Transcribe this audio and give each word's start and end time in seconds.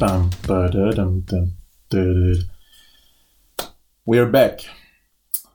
Bam, 0.00 0.30
badadam, 0.48 1.26
dam, 1.26 1.52
dadad. 1.90 2.46
We 4.06 4.18
are 4.18 4.30
back. 4.30 4.62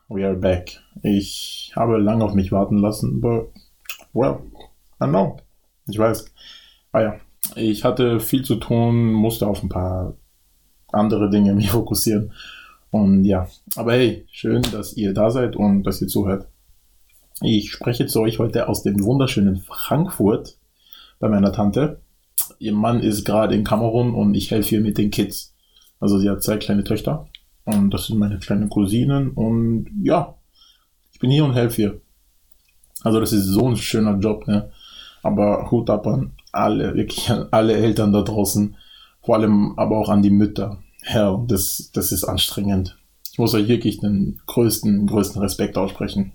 We 0.07 0.23
are 0.23 0.35
back. 0.35 0.79
Ich 1.01 1.71
habe 1.75 1.97
lange 1.97 2.23
auf 2.23 2.35
mich 2.35 2.51
warten 2.51 2.77
lassen, 2.77 3.21
but, 3.21 3.49
well, 4.13 4.41
I 5.01 5.07
know. 5.07 5.37
Ich 5.87 5.97
weiß. 5.97 6.31
Ah 6.91 7.01
ja, 7.01 7.15
ich 7.55 7.83
hatte 7.83 8.19
viel 8.19 8.43
zu 8.43 8.57
tun, 8.57 9.13
musste 9.13 9.47
auf 9.47 9.63
ein 9.63 9.69
paar 9.69 10.15
andere 10.91 11.31
Dinge 11.31 11.55
mich 11.55 11.71
fokussieren. 11.71 12.31
Und 12.91 13.25
ja, 13.25 13.47
aber 13.75 13.93
hey, 13.93 14.27
schön, 14.31 14.61
dass 14.61 14.93
ihr 14.93 15.15
da 15.15 15.31
seid 15.31 15.55
und 15.55 15.85
dass 15.85 16.03
ihr 16.03 16.07
zuhört. 16.07 16.47
Ich 17.41 17.71
spreche 17.71 18.05
zu 18.05 18.21
euch 18.21 18.37
heute 18.37 18.69
aus 18.69 18.83
dem 18.83 19.03
wunderschönen 19.03 19.57
Frankfurt 19.57 20.59
bei 21.17 21.29
meiner 21.29 21.51
Tante. 21.51 21.99
Ihr 22.59 22.73
Mann 22.73 23.01
ist 23.01 23.25
gerade 23.25 23.55
in 23.55 23.63
Kamerun 23.63 24.13
und 24.13 24.33
ich 24.35 24.51
helfe 24.51 24.75
ihr 24.75 24.81
mit 24.81 24.97
den 24.97 25.11
Kids. 25.11 25.53
Also 25.99 26.19
sie 26.19 26.29
hat 26.29 26.43
zwei 26.43 26.57
kleine 26.57 26.83
Töchter 26.83 27.27
und 27.63 27.93
das 27.93 28.07
sind 28.07 28.17
meine 28.17 28.39
kleinen 28.39 28.69
Cousinen 28.69 29.31
und 29.31 29.87
ja, 30.03 30.35
ich 31.11 31.19
bin 31.19 31.31
hier 31.31 31.45
und 31.45 31.53
helfe 31.53 31.81
ihr. 31.81 32.01
Also 33.03 33.19
das 33.19 33.33
ist 33.33 33.45
so 33.45 33.67
ein 33.67 33.77
schöner 33.77 34.17
Job, 34.17 34.47
ne? 34.47 34.71
Aber 35.23 35.71
Hut 35.71 35.89
ab 35.89 36.05
an 36.07 36.33
alle, 36.51 36.95
wirklich 36.95 37.29
an 37.29 37.47
alle 37.51 37.73
Eltern 37.73 38.13
da 38.13 38.21
draußen, 38.21 38.75
vor 39.21 39.35
allem 39.35 39.77
aber 39.77 39.97
auch 39.97 40.09
an 40.09 40.21
die 40.21 40.29
Mütter. 40.29 40.81
Ja, 41.13 41.43
das, 41.47 41.91
das 41.93 42.11
ist 42.11 42.23
anstrengend. 42.23 42.97
Ich 43.31 43.37
muss 43.37 43.53
euch 43.53 43.67
wirklich 43.67 43.99
den 43.99 44.39
größten, 44.45 45.07
größten 45.07 45.41
Respekt 45.41 45.77
aussprechen. 45.77 46.31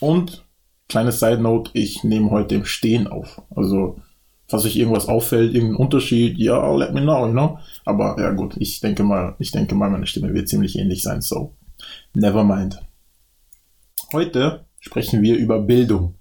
Und, 0.00 0.44
kleine 0.88 1.12
Side 1.12 1.38
Note, 1.38 1.70
ich 1.74 2.04
nehme 2.04 2.30
heute 2.30 2.54
im 2.54 2.64
Stehen 2.64 3.06
auf. 3.06 3.42
Also, 3.54 4.00
falls 4.48 4.64
euch 4.64 4.76
irgendwas 4.76 5.08
auffällt, 5.08 5.54
irgendein 5.54 5.76
Unterschied, 5.76 6.38
ja, 6.38 6.74
let 6.74 6.92
me 6.92 7.02
know, 7.02 7.26
you 7.26 7.32
know. 7.32 7.58
Aber 7.84 8.16
ja 8.18 8.32
gut, 8.32 8.56
ich 8.58 8.80
denke 8.80 9.02
mal, 9.02 9.34
ich 9.38 9.50
denke 9.50 9.74
mal, 9.74 9.90
meine 9.90 10.06
Stimme 10.06 10.32
wird 10.32 10.48
ziemlich 10.48 10.78
ähnlich 10.78 11.02
sein, 11.02 11.20
so. 11.20 11.54
Never 12.14 12.44
mind. 12.44 12.80
Heute 14.12 14.64
sprechen 14.80 15.22
wir 15.22 15.36
über 15.36 15.60
Bildung. 15.60 16.14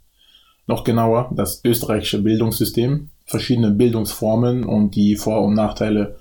Noch 0.68 0.84
genauer, 0.84 1.32
das 1.36 1.62
österreichische 1.64 2.22
Bildungssystem, 2.22 3.10
verschiedene 3.26 3.72
Bildungsformen 3.72 4.64
und 4.64 4.96
die 4.96 5.16
Vor- 5.16 5.44
und 5.44 5.54
Nachteile. 5.54 6.18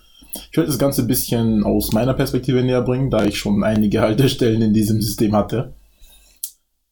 Ich 0.50 0.56
werde 0.56 0.68
das 0.68 0.78
Ganze 0.78 1.02
ein 1.02 1.06
bisschen 1.06 1.64
aus 1.64 1.92
meiner 1.92 2.12
Perspektive 2.12 2.62
näher 2.62 2.82
bringen, 2.82 3.10
da 3.10 3.24
ich 3.24 3.38
schon 3.38 3.64
einige 3.64 4.00
Haltestellen 4.02 4.60
in 4.60 4.74
diesem 4.74 5.00
System 5.00 5.34
hatte. 5.34 5.74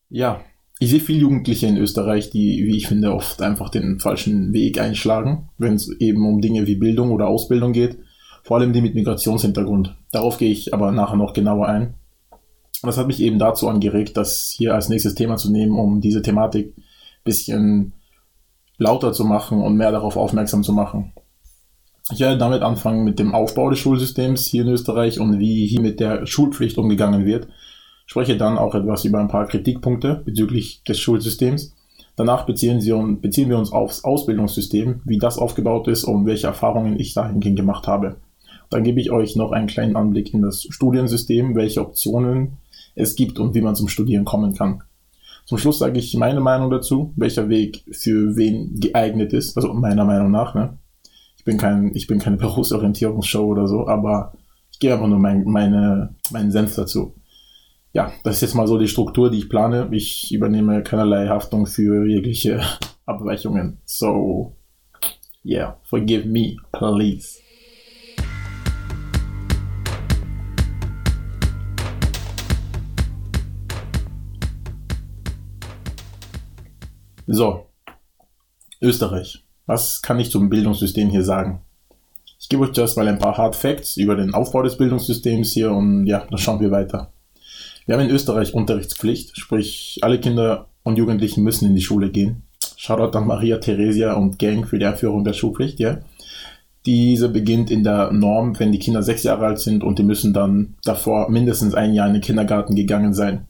Ja, 0.09 0.41
ich 0.83 0.91
sehe 0.91 0.99
viele 0.99 1.21
Jugendliche 1.21 1.69
in 1.69 1.77
Österreich, 1.77 2.31
die, 2.31 2.67
wie 2.67 2.77
ich 2.77 2.89
finde, 2.89 3.15
oft 3.15 3.41
einfach 3.41 3.69
den 3.69 4.01
falschen 4.01 4.53
Weg 4.53 4.81
einschlagen, 4.81 5.49
wenn 5.57 5.75
es 5.75 5.89
eben 6.01 6.27
um 6.27 6.41
Dinge 6.41 6.67
wie 6.67 6.75
Bildung 6.75 7.13
oder 7.13 7.29
Ausbildung 7.29 7.73
geht. 7.73 7.99
Vor 8.43 8.57
allem 8.57 8.73
die 8.73 8.81
mit 8.81 8.97
Migrationshintergrund. 8.97 9.95
Darauf 10.11 10.39
gehe 10.39 10.51
ich 10.51 10.75
aber 10.75 10.91
nachher 10.91 11.15
noch 11.15 11.35
genauer 11.35 11.69
ein. 11.69 11.95
Das 12.83 12.99
hat 12.99 13.07
mich 13.07 13.23
eben 13.23 13.39
dazu 13.39 13.69
angeregt, 13.69 14.17
das 14.17 14.53
hier 14.57 14.75
als 14.75 14.89
nächstes 14.89 15.15
Thema 15.15 15.37
zu 15.37 15.53
nehmen, 15.53 15.79
um 15.79 16.01
diese 16.01 16.21
Thematik 16.21 16.75
bisschen 17.23 17.93
lauter 18.77 19.13
zu 19.13 19.25
machen 19.25 19.63
und 19.63 19.77
mehr 19.77 19.93
darauf 19.93 20.17
aufmerksam 20.17 20.65
zu 20.65 20.73
machen. 20.73 21.13
Ich 22.11 22.19
werde 22.19 22.39
damit 22.39 22.63
anfangen 22.63 23.05
mit 23.05 23.21
dem 23.21 23.37
Aufbau 23.37 23.71
des 23.71 23.79
Schulsystems 23.79 24.47
hier 24.47 24.63
in 24.63 24.69
Österreich 24.69 25.21
und 25.21 25.39
wie 25.39 25.65
hier 25.65 25.81
mit 25.81 26.01
der 26.01 26.27
Schulpflicht 26.27 26.77
umgegangen 26.77 27.25
wird. 27.25 27.47
Spreche 28.13 28.37
dann 28.37 28.59
auch 28.59 28.75
etwas 28.75 29.07
über 29.07 29.21
ein 29.21 29.29
paar 29.29 29.47
Kritikpunkte 29.47 30.21
bezüglich 30.23 30.85
des 30.85 31.01
Schulsystems. 31.01 31.75
Danach 32.15 32.45
beziehen, 32.45 32.79
Sie, 32.79 32.93
beziehen 33.23 33.49
wir 33.49 33.57
uns 33.57 33.73
aufs 33.73 34.05
Ausbildungssystem, 34.05 35.01
wie 35.07 35.17
das 35.17 35.39
aufgebaut 35.39 35.89
ist 35.89 36.05
und 36.05 36.27
welche 36.27 36.47
Erfahrungen 36.47 37.01
ich 37.01 37.15
dahingehend 37.15 37.57
gemacht 37.57 37.87
habe. 37.87 38.17
Dann 38.69 38.85
gebe 38.85 39.01
ich 39.01 39.11
euch 39.13 39.35
noch 39.35 39.51
einen 39.51 39.67
kleinen 39.67 39.97
Anblick 39.97 40.35
in 40.35 40.43
das 40.43 40.67
Studiensystem, 40.69 41.55
welche 41.55 41.81
Optionen 41.81 42.59
es 42.95 43.17
gibt 43.17 43.39
und 43.39 43.55
wie 43.55 43.63
man 43.63 43.77
zum 43.77 43.89
Studieren 43.89 44.27
kommen 44.27 44.53
kann. 44.55 44.83
Zum 45.47 45.57
Schluss 45.57 45.79
sage 45.79 45.99
ich 45.99 46.15
meine 46.15 46.41
Meinung 46.41 46.71
dazu, 46.71 47.15
welcher 47.17 47.49
Weg 47.49 47.83
für 47.93 48.37
wen 48.37 48.79
geeignet 48.79 49.33
ist, 49.33 49.57
also 49.57 49.73
meiner 49.73 50.05
Meinung 50.05 50.31
nach. 50.31 50.55
Ne? 50.55 50.77
Ich 51.39 51.45
bin 51.45 51.57
kein, 51.57 51.93
ich 51.95 52.09
bin 52.09 52.19
keine 52.19 52.37
Berufsorientierungsshow 52.45 53.47
oder 53.47 53.67
so, 53.67 53.89
aber 53.89 54.35
ich 54.71 54.79
gebe 54.81 54.93
einfach 54.93 55.09
nur 55.09 55.19
mein, 55.19 55.45
meine, 55.45 56.15
meinen 56.31 56.51
Senf 56.51 56.75
dazu. 56.75 57.15
Ja, 57.95 58.11
das 58.25 58.37
ist 58.37 58.41
jetzt 58.41 58.55
mal 58.55 58.67
so 58.67 58.79
die 58.79 58.89
Struktur, 58.89 59.31
die 59.31 59.37
ich 59.37 59.51
plane. 59.51 59.87
Ich 59.91 60.33
übernehme 60.33 60.83
keinerlei 60.83 61.29
Haftung 61.29 61.67
für 61.67 62.07
jegliche 62.09 62.63
Abweichungen. 63.07 63.83
So, 63.85 64.57
yeah, 65.45 65.79
forgive 65.83 66.27
me, 66.27 66.57
please. 66.73 67.39
So, 77.27 77.67
Österreich. 78.81 79.45
Was 79.67 80.01
kann 80.01 80.19
ich 80.19 80.31
zum 80.31 80.49
Bildungssystem 80.49 81.11
hier 81.11 81.25
sagen? 81.25 81.61
Ich 82.41 82.49
gebe 82.49 82.63
euch 82.63 82.73
zuerst 82.73 82.97
mal 82.97 83.07
ein 83.07 83.19
paar 83.19 83.37
Hard 83.37 83.55
Facts 83.55 83.99
über 83.99 84.17
den 84.17 84.33
Aufbau 84.33 84.63
des 84.63 84.79
Bildungssystems 84.79 85.53
hier 85.53 85.73
und 85.73 86.07
ja, 86.07 86.25
dann 86.31 86.39
schauen 86.39 86.59
wir 86.59 86.71
weiter. 86.71 87.13
Wir 87.87 87.97
haben 87.97 88.05
in 88.05 88.15
Österreich 88.15 88.55
Unterrichtspflicht, 88.55 89.39
sprich 89.39 89.99
alle 90.03 90.21
Kinder 90.21 90.69
und 90.83 90.99
Jugendlichen 90.99 91.43
müssen 91.43 91.67
in 91.67 91.75
die 91.75 91.83
Schule 91.83 92.11
gehen. 92.11 92.43
Shoutout 92.77 93.17
an 93.17 93.27
Maria 93.27 93.59
Theresia 93.59 94.15
und 94.15 94.39
Gang 94.39 94.67
für 94.67 94.79
die 94.79 94.87
Einführung 94.87 95.25
der 95.25 95.33
Schulpflicht, 95.33 95.79
ja. 95.81 95.99
Diese 96.85 97.29
beginnt 97.29 97.71
in 97.71 97.85
der 97.85 98.13
Norm, 98.13 98.59
wenn 98.59 98.73
die 98.73 98.81
Kinder 98.81 99.03
sechs 99.03 99.23
Jahre 99.23 99.47
alt 99.47 99.61
sind 99.61 99.85
und 99.85 99.99
die 99.99 100.03
müssen 100.03 100.33
dann 100.33 100.75
davor 100.85 101.31
mindestens 101.31 101.75
ein 101.75 101.95
Jahr 101.95 102.09
in 102.09 102.15
den 102.15 102.23
Kindergarten 102.23 102.75
gegangen 102.75 103.15
sein. 103.15 103.47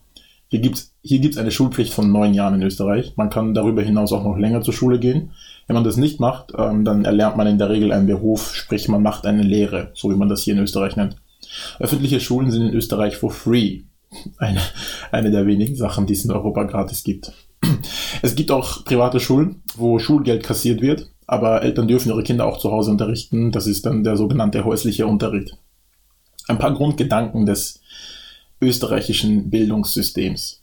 Hier 0.49 0.61
gibt's 0.61 0.93
hier 1.03 1.19
gibt's 1.19 1.39
eine 1.39 1.51
Schulpflicht 1.51 1.95
von 1.95 2.13
neun 2.13 2.35
Jahren 2.35 2.55
in 2.55 2.63
Österreich. 2.63 3.15
Man 3.17 3.31
kann 3.31 3.55
darüber 3.55 3.83
hinaus 3.83 4.13
auch 4.13 4.23
noch 4.23 4.37
länger 4.37 4.61
zur 4.61 4.75
Schule 4.75 4.99
gehen. 4.99 5.31
Wenn 5.67 5.75
man 5.75 5.85
das 5.85 5.97
nicht 5.97 6.21
macht, 6.21 6.53
ähm, 6.57 6.85
dann 6.85 7.05
erlernt 7.05 7.37
man 7.37 7.47
in 7.47 7.59
der 7.59 7.71
Regel 7.71 7.91
einen 7.91 8.07
Beruf, 8.07 8.55
sprich 8.55 8.87
man 8.89 9.03
macht 9.03 9.27
eine 9.27 9.43
Lehre, 9.43 9.91
so 9.95 10.11
wie 10.11 10.17
man 10.17 10.29
das 10.29 10.43
hier 10.43 10.55
in 10.55 10.61
Österreich 10.61 10.97
nennt. 10.97 11.17
Öffentliche 11.81 12.21
Schulen 12.21 12.51
sind 12.51 12.69
in 12.69 12.75
Österreich 12.75 13.17
for 13.17 13.31
free. 13.31 13.81
Eine, 14.39 14.61
eine 15.11 15.31
der 15.31 15.47
wenigen 15.47 15.77
Sachen, 15.77 16.07
die 16.07 16.13
es 16.13 16.25
in 16.25 16.31
Europa 16.31 16.65
gratis 16.65 17.03
gibt. 17.03 17.33
Es 18.23 18.35
gibt 18.35 18.51
auch 18.51 18.85
private 18.85 19.21
Schulen, 19.21 19.63
wo 19.77 19.99
Schulgeld 19.99 20.43
kassiert 20.43 20.83
wird, 20.83 21.09
aber 21.27 21.63
Eltern 21.63 21.89
dürfen 21.89 22.11
ihre 22.11 22.23
Kinder 22.23 22.47
auch 22.47 22.59
zu 22.59 22.71
Hause 22.71 22.91
unterrichten. 22.91 23.53
Das 23.53 23.67
ist 23.67 23.87
dann 23.87 24.05
der 24.05 24.17
sogenannte 24.17 24.65
häusliche 24.65 25.07
Unterricht. 25.07 25.57
Ein 26.49 26.59
paar 26.59 26.75
Grundgedanken 26.75 27.47
des 27.47 27.81
österreichischen 28.61 29.51
Bildungssystems. 29.51 30.63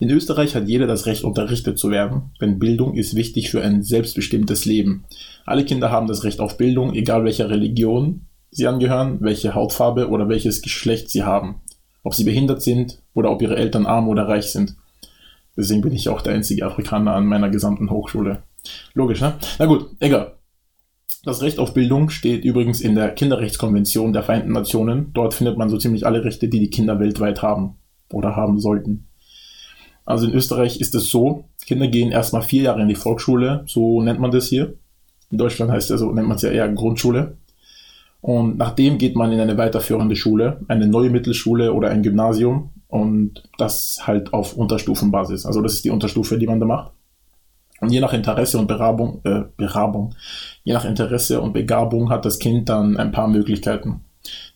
In 0.00 0.10
Österreich 0.10 0.54
hat 0.54 0.68
jeder 0.68 0.86
das 0.86 1.06
Recht, 1.06 1.24
unterrichtet 1.24 1.78
zu 1.78 1.90
werden, 1.90 2.30
denn 2.40 2.58
Bildung 2.58 2.94
ist 2.94 3.14
wichtig 3.14 3.50
für 3.50 3.62
ein 3.62 3.82
selbstbestimmtes 3.82 4.64
Leben. 4.64 5.04
Alle 5.44 5.64
Kinder 5.64 5.90
haben 5.90 6.06
das 6.06 6.24
Recht 6.24 6.40
auf 6.40 6.56
Bildung, 6.56 6.94
egal 6.94 7.24
welcher 7.24 7.50
Religion 7.50 8.22
sie 8.50 8.66
angehören, 8.66 9.18
welche 9.20 9.54
Hautfarbe 9.54 10.08
oder 10.08 10.28
welches 10.28 10.62
Geschlecht 10.62 11.10
sie 11.10 11.22
haben, 11.24 11.60
ob 12.02 12.14
sie 12.14 12.24
behindert 12.24 12.62
sind 12.62 13.02
oder 13.14 13.30
ob 13.30 13.42
ihre 13.42 13.56
Eltern 13.56 13.86
arm 13.86 14.08
oder 14.08 14.28
reich 14.28 14.50
sind. 14.50 14.76
Deswegen 15.56 15.80
bin 15.80 15.92
ich 15.92 16.08
auch 16.08 16.22
der 16.22 16.34
einzige 16.34 16.64
Afrikaner 16.64 17.14
an 17.14 17.26
meiner 17.26 17.50
gesamten 17.50 17.90
Hochschule. 17.90 18.42
Logisch, 18.94 19.20
ne? 19.20 19.34
Na 19.58 19.66
gut, 19.66 19.90
egal. 20.00 20.34
Das 21.24 21.42
Recht 21.42 21.58
auf 21.58 21.74
Bildung 21.74 22.10
steht 22.10 22.44
übrigens 22.44 22.80
in 22.80 22.94
der 22.94 23.10
Kinderrechtskonvention 23.10 24.12
der 24.12 24.22
Vereinten 24.22 24.52
Nationen. 24.52 25.10
Dort 25.14 25.34
findet 25.34 25.58
man 25.58 25.68
so 25.68 25.76
ziemlich 25.76 26.06
alle 26.06 26.24
Rechte, 26.24 26.48
die 26.48 26.60
die 26.60 26.70
Kinder 26.70 27.00
weltweit 27.00 27.42
haben 27.42 27.76
oder 28.12 28.36
haben 28.36 28.60
sollten. 28.60 29.08
Also 30.04 30.26
in 30.26 30.32
Österreich 30.32 30.80
ist 30.80 30.94
es 30.94 31.10
so, 31.10 31.44
Kinder 31.66 31.88
gehen 31.88 32.12
erstmal 32.12 32.42
vier 32.42 32.62
Jahre 32.62 32.80
in 32.80 32.88
die 32.88 32.94
Volksschule, 32.94 33.64
so 33.66 34.00
nennt 34.00 34.20
man 34.20 34.30
das 34.30 34.46
hier. 34.46 34.74
In 35.30 35.36
Deutschland 35.36 35.70
heißt 35.70 35.90
es 35.90 36.00
so, 36.00 36.12
nennt 36.12 36.28
man 36.28 36.36
es 36.36 36.42
ja 36.42 36.50
eher 36.50 36.68
Grundschule. 36.68 37.36
Und 38.20 38.58
nachdem 38.58 38.98
geht 38.98 39.16
man 39.16 39.32
in 39.32 39.40
eine 39.40 39.56
weiterführende 39.56 40.16
Schule, 40.16 40.60
eine 40.68 40.88
neue 40.88 41.10
Mittelschule 41.10 41.72
oder 41.72 41.90
ein 41.90 42.02
Gymnasium 42.02 42.70
und 42.88 43.44
das 43.58 44.00
halt 44.02 44.32
auf 44.32 44.56
Unterstufenbasis. 44.56 45.46
Also 45.46 45.62
das 45.62 45.74
ist 45.74 45.84
die 45.84 45.90
Unterstufe, 45.90 46.38
die 46.38 46.46
man 46.46 46.58
da 46.58 46.66
macht. 46.66 46.92
Und 47.80 47.90
je 47.90 48.00
nach 48.00 48.12
Interesse 48.12 48.58
und 48.58 48.66
Berabung, 48.66 49.20
äh, 49.24 49.42
Berabung, 49.56 50.14
je 50.64 50.72
nach 50.72 50.84
Interesse 50.84 51.40
und 51.40 51.52
Begabung 51.52 52.10
hat 52.10 52.24
das 52.24 52.38
Kind 52.40 52.68
dann 52.68 52.96
ein 52.96 53.12
paar 53.12 53.28
Möglichkeiten. 53.28 54.00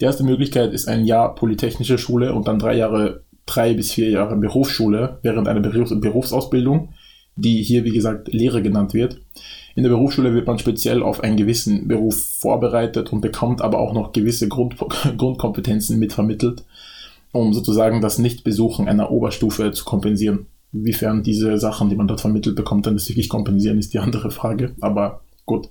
Die 0.00 0.05
erste 0.05 0.25
Möglichkeit 0.25 0.73
ist 0.73 0.88
ein 0.88 1.05
Jahr 1.05 1.35
Polytechnische 1.35 1.99
Schule 1.99 2.35
und 2.35 2.49
dann 2.49 2.58
drei 2.58 2.75
Jahre, 2.75 3.23
drei 3.47 3.75
bis 3.75 3.93
vier 3.93 4.11
Jahre 4.11 4.37
Berufsschule 4.37 5.19
während 5.23 5.47
einer 5.47 5.61
Berufs 5.61 5.99
Berufsausbildung, 5.99 6.94
die 7.37 7.62
hier 7.62 7.85
wie 7.85 7.93
gesagt 7.93 8.32
Lehre 8.32 8.61
genannt 8.61 8.93
wird. 8.93 9.20
In 9.75 9.83
der 9.85 9.91
Berufsschule 9.91 10.35
wird 10.35 10.47
man 10.47 10.59
speziell 10.59 11.03
auf 11.03 11.21
einen 11.21 11.37
gewissen 11.37 11.89
Beruf 11.89 12.23
vorbereitet 12.39 13.13
und 13.13 13.21
bekommt 13.21 13.63
aber 13.63 13.79
auch 13.79 13.93
noch 13.93 14.13
gewisse 14.13 14.49
Grund 14.49 14.77
Grundkompetenzen 15.17 15.99
mitvermittelt, 15.99 16.65
um 17.33 17.53
sozusagen 17.55 18.01
das 18.01 18.19
Nichtbesuchen 18.19 18.89
einer 18.89 19.11
Oberstufe 19.11 19.73
zu 19.73 19.85
kompensieren. 19.85 20.47
Inwiefern 20.73 21.23
diese 21.23 21.59
Sachen, 21.59 21.91
die 21.91 21.97
man 21.97 22.09
dort 22.09 22.21
vermittelt 22.21 22.57
bekommt, 22.57 22.87
dann 22.87 22.95
das 22.95 23.09
wirklich 23.09 23.29
kompensieren, 23.29 23.79
ist 23.79 23.93
die 23.95 23.99
andere 23.99 24.31
Frage. 24.31 24.75
Aber 24.81 25.23
gut. 25.47 25.69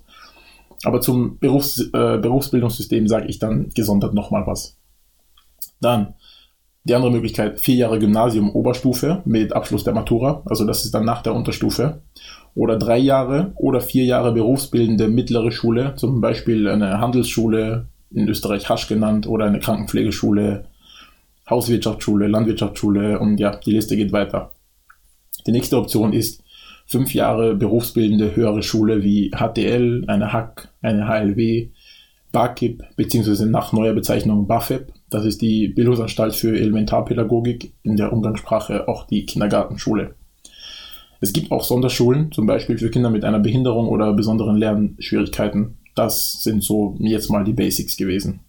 Aber 0.83 1.01
zum 1.01 1.37
Berufs-, 1.39 1.89
äh, 1.93 2.17
Berufsbildungssystem 2.17 3.07
sage 3.07 3.27
ich 3.27 3.39
dann 3.39 3.69
gesondert 3.69 4.13
nochmal 4.13 4.45
was. 4.47 4.77
Dann 5.79 6.13
die 6.83 6.95
andere 6.95 7.11
Möglichkeit, 7.11 7.59
vier 7.59 7.75
Jahre 7.75 7.99
Gymnasium 7.99 8.49
Oberstufe 8.49 9.21
mit 9.25 9.53
Abschluss 9.53 9.83
der 9.83 9.93
Matura, 9.93 10.41
also 10.45 10.65
das 10.65 10.83
ist 10.83 10.93
dann 10.93 11.05
nach 11.05 11.21
der 11.21 11.35
Unterstufe. 11.35 12.01
Oder 12.53 12.77
drei 12.77 12.97
Jahre 12.97 13.53
oder 13.55 13.79
vier 13.79 14.03
Jahre 14.03 14.33
berufsbildende 14.33 15.07
mittlere 15.07 15.51
Schule, 15.51 15.93
zum 15.95 16.19
Beispiel 16.19 16.67
eine 16.67 16.99
Handelsschule, 16.99 17.87
in 18.09 18.27
Österreich 18.27 18.67
Hasch 18.67 18.87
genannt, 18.87 19.25
oder 19.27 19.45
eine 19.45 19.59
Krankenpflegeschule, 19.59 20.65
Hauswirtschaftsschule, 21.49 22.27
Landwirtschaftsschule 22.27 23.19
und 23.19 23.39
ja, 23.39 23.55
die 23.55 23.71
Liste 23.71 23.95
geht 23.95 24.11
weiter. 24.11 24.51
Die 25.45 25.51
nächste 25.51 25.77
Option 25.77 26.13
ist 26.13 26.43
fünf 26.85 27.13
Jahre 27.13 27.55
berufsbildende 27.55 28.35
höhere 28.35 28.63
Schule 28.63 29.03
wie 29.03 29.31
HTL, 29.31 30.03
eine 30.07 30.33
HAC, 30.33 30.69
eine 30.81 31.07
HLW, 31.07 31.69
BAKIP, 32.31 32.83
beziehungsweise 32.95 33.49
nach 33.49 33.73
neuer 33.73 33.93
Bezeichnung 33.93 34.47
BAFEP. 34.47 34.93
Das 35.09 35.25
ist 35.25 35.41
die 35.41 35.67
Bildungsanstalt 35.67 36.35
für 36.35 36.57
Elementarpädagogik, 36.57 37.73
in 37.83 37.97
der 37.97 38.13
Umgangssprache 38.13 38.87
auch 38.87 39.05
die 39.07 39.25
Kindergartenschule. 39.25 40.15
Es 41.19 41.33
gibt 41.33 41.51
auch 41.51 41.63
Sonderschulen, 41.63 42.31
zum 42.31 42.47
Beispiel 42.47 42.77
für 42.77 42.89
Kinder 42.89 43.09
mit 43.09 43.23
einer 43.25 43.39
Behinderung 43.39 43.87
oder 43.87 44.13
besonderen 44.13 44.57
Lernschwierigkeiten. 44.57 45.77
Das 45.95 46.41
sind 46.41 46.63
so 46.63 46.95
jetzt 46.99 47.29
mal 47.29 47.43
die 47.43 47.53
Basics 47.53 47.97
gewesen. 47.97 48.39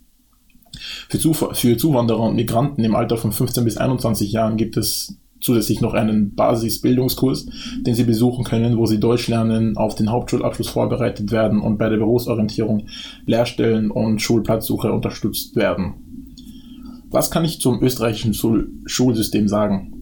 Für, 1.08 1.19
Zuf 1.19 1.46
für 1.52 1.76
Zuwanderer 1.76 2.20
und 2.20 2.37
Migranten 2.37 2.82
im 2.82 2.94
Alter 2.94 3.19
von 3.19 3.32
15 3.32 3.64
bis 3.64 3.76
21 3.76 4.32
Jahren 4.32 4.56
gibt 4.56 4.76
es 4.76 5.19
zusätzlich 5.42 5.80
noch 5.80 5.92
einen 5.92 6.34
Basisbildungskurs, 6.34 7.46
den 7.80 7.94
sie 7.94 8.04
besuchen 8.04 8.44
können, 8.44 8.78
wo 8.78 8.86
sie 8.86 9.00
Deutsch 9.00 9.28
lernen, 9.28 9.76
auf 9.76 9.94
den 9.94 10.10
Hauptschulabschluss 10.10 10.68
vorbereitet 10.68 11.30
werden 11.30 11.60
und 11.60 11.78
bei 11.78 11.88
der 11.88 11.98
Berufsorientierung 11.98 12.86
Lehrstellen 13.26 13.90
und 13.90 14.22
Schulplatzsuche 14.22 14.92
unterstützt 14.92 15.56
werden. 15.56 15.94
Was 17.10 17.30
kann 17.30 17.44
ich 17.44 17.60
zum 17.60 17.82
österreichischen 17.82 18.32
Schul 18.32 18.70
Schulsystem 18.86 19.46
sagen? 19.46 19.92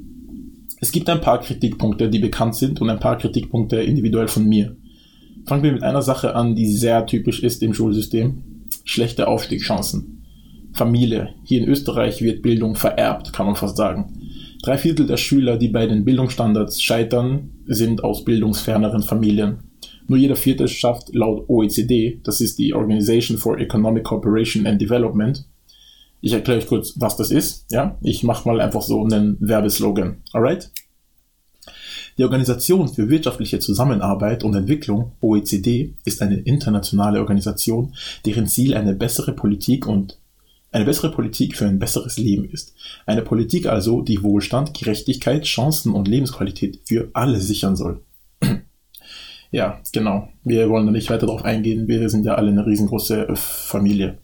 Es 0.80 0.92
gibt 0.92 1.10
ein 1.10 1.20
paar 1.20 1.40
Kritikpunkte, 1.40 2.08
die 2.08 2.20
bekannt 2.20 2.54
sind 2.54 2.80
und 2.80 2.88
ein 2.88 3.00
paar 3.00 3.18
Kritikpunkte 3.18 3.76
individuell 3.82 4.28
von 4.28 4.46
mir. 4.46 4.76
Fangen 5.46 5.62
wir 5.62 5.72
mit 5.72 5.82
einer 5.82 6.02
Sache 6.02 6.34
an, 6.34 6.54
die 6.54 6.68
sehr 6.68 7.06
typisch 7.06 7.42
ist 7.42 7.62
im 7.62 7.74
Schulsystem. 7.74 8.42
Schlechte 8.84 9.26
Aufstiegschancen. 9.28 10.22
Familie. 10.72 11.30
Hier 11.44 11.60
in 11.60 11.68
Österreich 11.68 12.22
wird 12.22 12.42
Bildung 12.42 12.76
vererbt, 12.76 13.32
kann 13.32 13.46
man 13.46 13.56
fast 13.56 13.76
sagen. 13.76 14.19
Drei 14.62 14.76
Viertel 14.76 15.06
der 15.06 15.16
Schüler, 15.16 15.56
die 15.56 15.68
bei 15.68 15.86
den 15.86 16.04
Bildungsstandards 16.04 16.82
scheitern, 16.82 17.50
sind 17.66 18.04
aus 18.04 18.24
bildungsferneren 18.24 19.02
Familien. 19.02 19.60
Nur 20.06 20.18
jeder 20.18 20.36
vierte 20.36 20.68
schafft 20.68 21.14
laut 21.14 21.48
OECD, 21.48 22.20
das 22.24 22.42
ist 22.42 22.58
die 22.58 22.74
Organization 22.74 23.38
for 23.38 23.58
Economic 23.58 24.04
Cooperation 24.04 24.66
and 24.66 24.80
Development. 24.80 25.46
Ich 26.20 26.34
erkläre 26.34 26.58
euch 26.58 26.66
kurz, 26.66 26.92
was 26.96 27.16
das 27.16 27.30
ist. 27.30 27.70
Ja, 27.70 27.96
ich 28.02 28.22
mache 28.22 28.46
mal 28.46 28.60
einfach 28.60 28.82
so 28.82 29.02
einen 29.02 29.38
Werbeslogan. 29.40 30.18
Alright? 30.32 30.70
Die 32.18 32.24
Organisation 32.24 32.88
für 32.88 33.08
wirtschaftliche 33.08 33.60
Zusammenarbeit 33.60 34.44
und 34.44 34.54
Entwicklung, 34.54 35.12
OECD, 35.22 35.94
ist 36.04 36.20
eine 36.20 36.36
internationale 36.36 37.20
Organisation, 37.20 37.94
deren 38.26 38.46
Ziel 38.46 38.74
eine 38.74 38.94
bessere 38.94 39.32
Politik 39.32 39.86
und 39.86 40.19
eine 40.72 40.84
bessere 40.84 41.10
Politik 41.10 41.56
für 41.56 41.66
ein 41.66 41.78
besseres 41.78 42.16
Leben 42.16 42.44
ist. 42.44 42.74
Eine 43.06 43.22
Politik 43.22 43.66
also, 43.66 44.02
die 44.02 44.22
Wohlstand, 44.22 44.74
Gerechtigkeit, 44.74 45.44
Chancen 45.44 45.92
und 45.92 46.06
Lebensqualität 46.06 46.80
für 46.86 47.10
alle 47.12 47.40
sichern 47.40 47.76
soll. 47.76 48.02
ja, 49.50 49.80
genau. 49.92 50.28
Wir 50.44 50.70
wollen 50.70 50.86
da 50.86 50.92
nicht 50.92 51.10
weiter 51.10 51.26
darauf 51.26 51.44
eingehen. 51.44 51.88
Wir 51.88 52.08
sind 52.08 52.24
ja 52.24 52.36
alle 52.36 52.50
eine 52.50 52.66
riesengroße 52.66 53.28
äh, 53.28 53.36
Familie. 53.36 54.18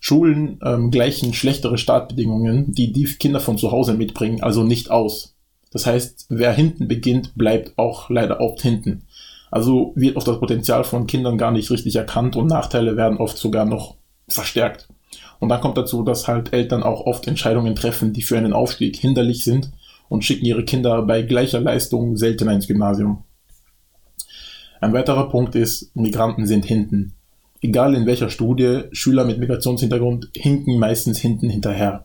Schulen 0.00 0.58
ähm, 0.62 0.90
gleichen 0.90 1.32
schlechtere 1.32 1.78
Startbedingungen, 1.78 2.72
die 2.72 2.92
die 2.92 3.04
Kinder 3.04 3.40
von 3.40 3.56
zu 3.56 3.70
Hause 3.70 3.94
mitbringen, 3.94 4.42
also 4.42 4.62
nicht 4.62 4.90
aus. 4.90 5.34
Das 5.70 5.86
heißt, 5.86 6.26
wer 6.28 6.52
hinten 6.52 6.88
beginnt, 6.88 7.34
bleibt 7.36 7.78
auch 7.78 8.10
leider 8.10 8.40
oft 8.40 8.60
hinten. 8.60 9.04
Also 9.50 9.92
wird 9.96 10.16
oft 10.16 10.28
das 10.28 10.40
Potenzial 10.40 10.84
von 10.84 11.06
Kindern 11.06 11.38
gar 11.38 11.52
nicht 11.52 11.70
richtig 11.70 11.96
erkannt 11.96 12.36
und 12.36 12.48
Nachteile 12.48 12.96
werden 12.96 13.18
oft 13.18 13.38
sogar 13.38 13.64
noch 13.64 13.96
verstärkt. 14.28 14.88
Und 15.40 15.48
dann 15.48 15.60
kommt 15.60 15.76
dazu, 15.76 16.02
dass 16.02 16.28
halt 16.28 16.52
Eltern 16.52 16.82
auch 16.82 17.06
oft 17.06 17.26
Entscheidungen 17.26 17.74
treffen, 17.74 18.12
die 18.12 18.22
für 18.22 18.38
einen 18.38 18.52
Aufstieg 18.52 18.96
hinderlich 18.96 19.44
sind 19.44 19.70
und 20.08 20.24
schicken 20.24 20.44
ihre 20.44 20.64
Kinder 20.64 21.02
bei 21.02 21.22
gleicher 21.22 21.60
Leistung 21.60 22.16
seltener 22.16 22.52
ins 22.52 22.66
Gymnasium. 22.66 23.24
Ein 24.80 24.92
weiterer 24.92 25.28
Punkt 25.28 25.54
ist, 25.54 25.94
Migranten 25.96 26.46
sind 26.46 26.64
hinten. 26.64 27.14
Egal 27.60 27.94
in 27.94 28.06
welcher 28.06 28.28
Studie, 28.28 28.82
Schüler 28.92 29.24
mit 29.24 29.38
Migrationshintergrund 29.38 30.28
hinken 30.36 30.78
meistens 30.78 31.18
hinten 31.18 31.48
hinterher. 31.48 32.04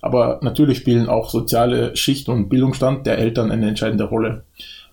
Aber 0.00 0.40
natürlich 0.42 0.78
spielen 0.78 1.08
auch 1.08 1.28
soziale 1.28 1.94
Schicht 1.96 2.28
und 2.28 2.48
Bildungsstand 2.48 3.06
der 3.06 3.18
Eltern 3.18 3.50
eine 3.50 3.68
entscheidende 3.68 4.04
Rolle 4.04 4.44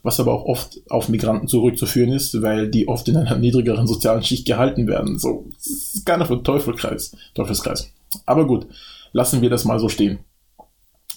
was 0.06 0.19
aber 0.19 0.34
auch 0.34 0.46
oft 0.46 0.80
auf 0.90 1.10
Migranten 1.10 1.48
zurückzuführen 1.48 2.13
ist, 2.13 2.42
weil 2.44 2.69
die 2.69 2.88
oft 2.88 3.07
in 3.07 3.18
einer 3.18 3.38
niedrigeren 3.38 3.88
sozialen 3.88 4.24
Schicht 4.24 4.46
gehalten 4.46 4.88
werden. 4.88 5.18
So, 5.18 5.48
das 5.56 5.66
ist 5.66 6.06
keiner 6.06 6.28
für 6.28 6.44
Teufelkreis, 6.44 7.18
Teufelskreis. 7.34 7.92
Aber 8.28 8.46
gut, 8.46 8.68
lassen 9.13 9.42
wir 9.42 9.50
das 9.50 9.66
mal 9.66 9.80
so 9.80 9.90
stehen. 9.90 10.19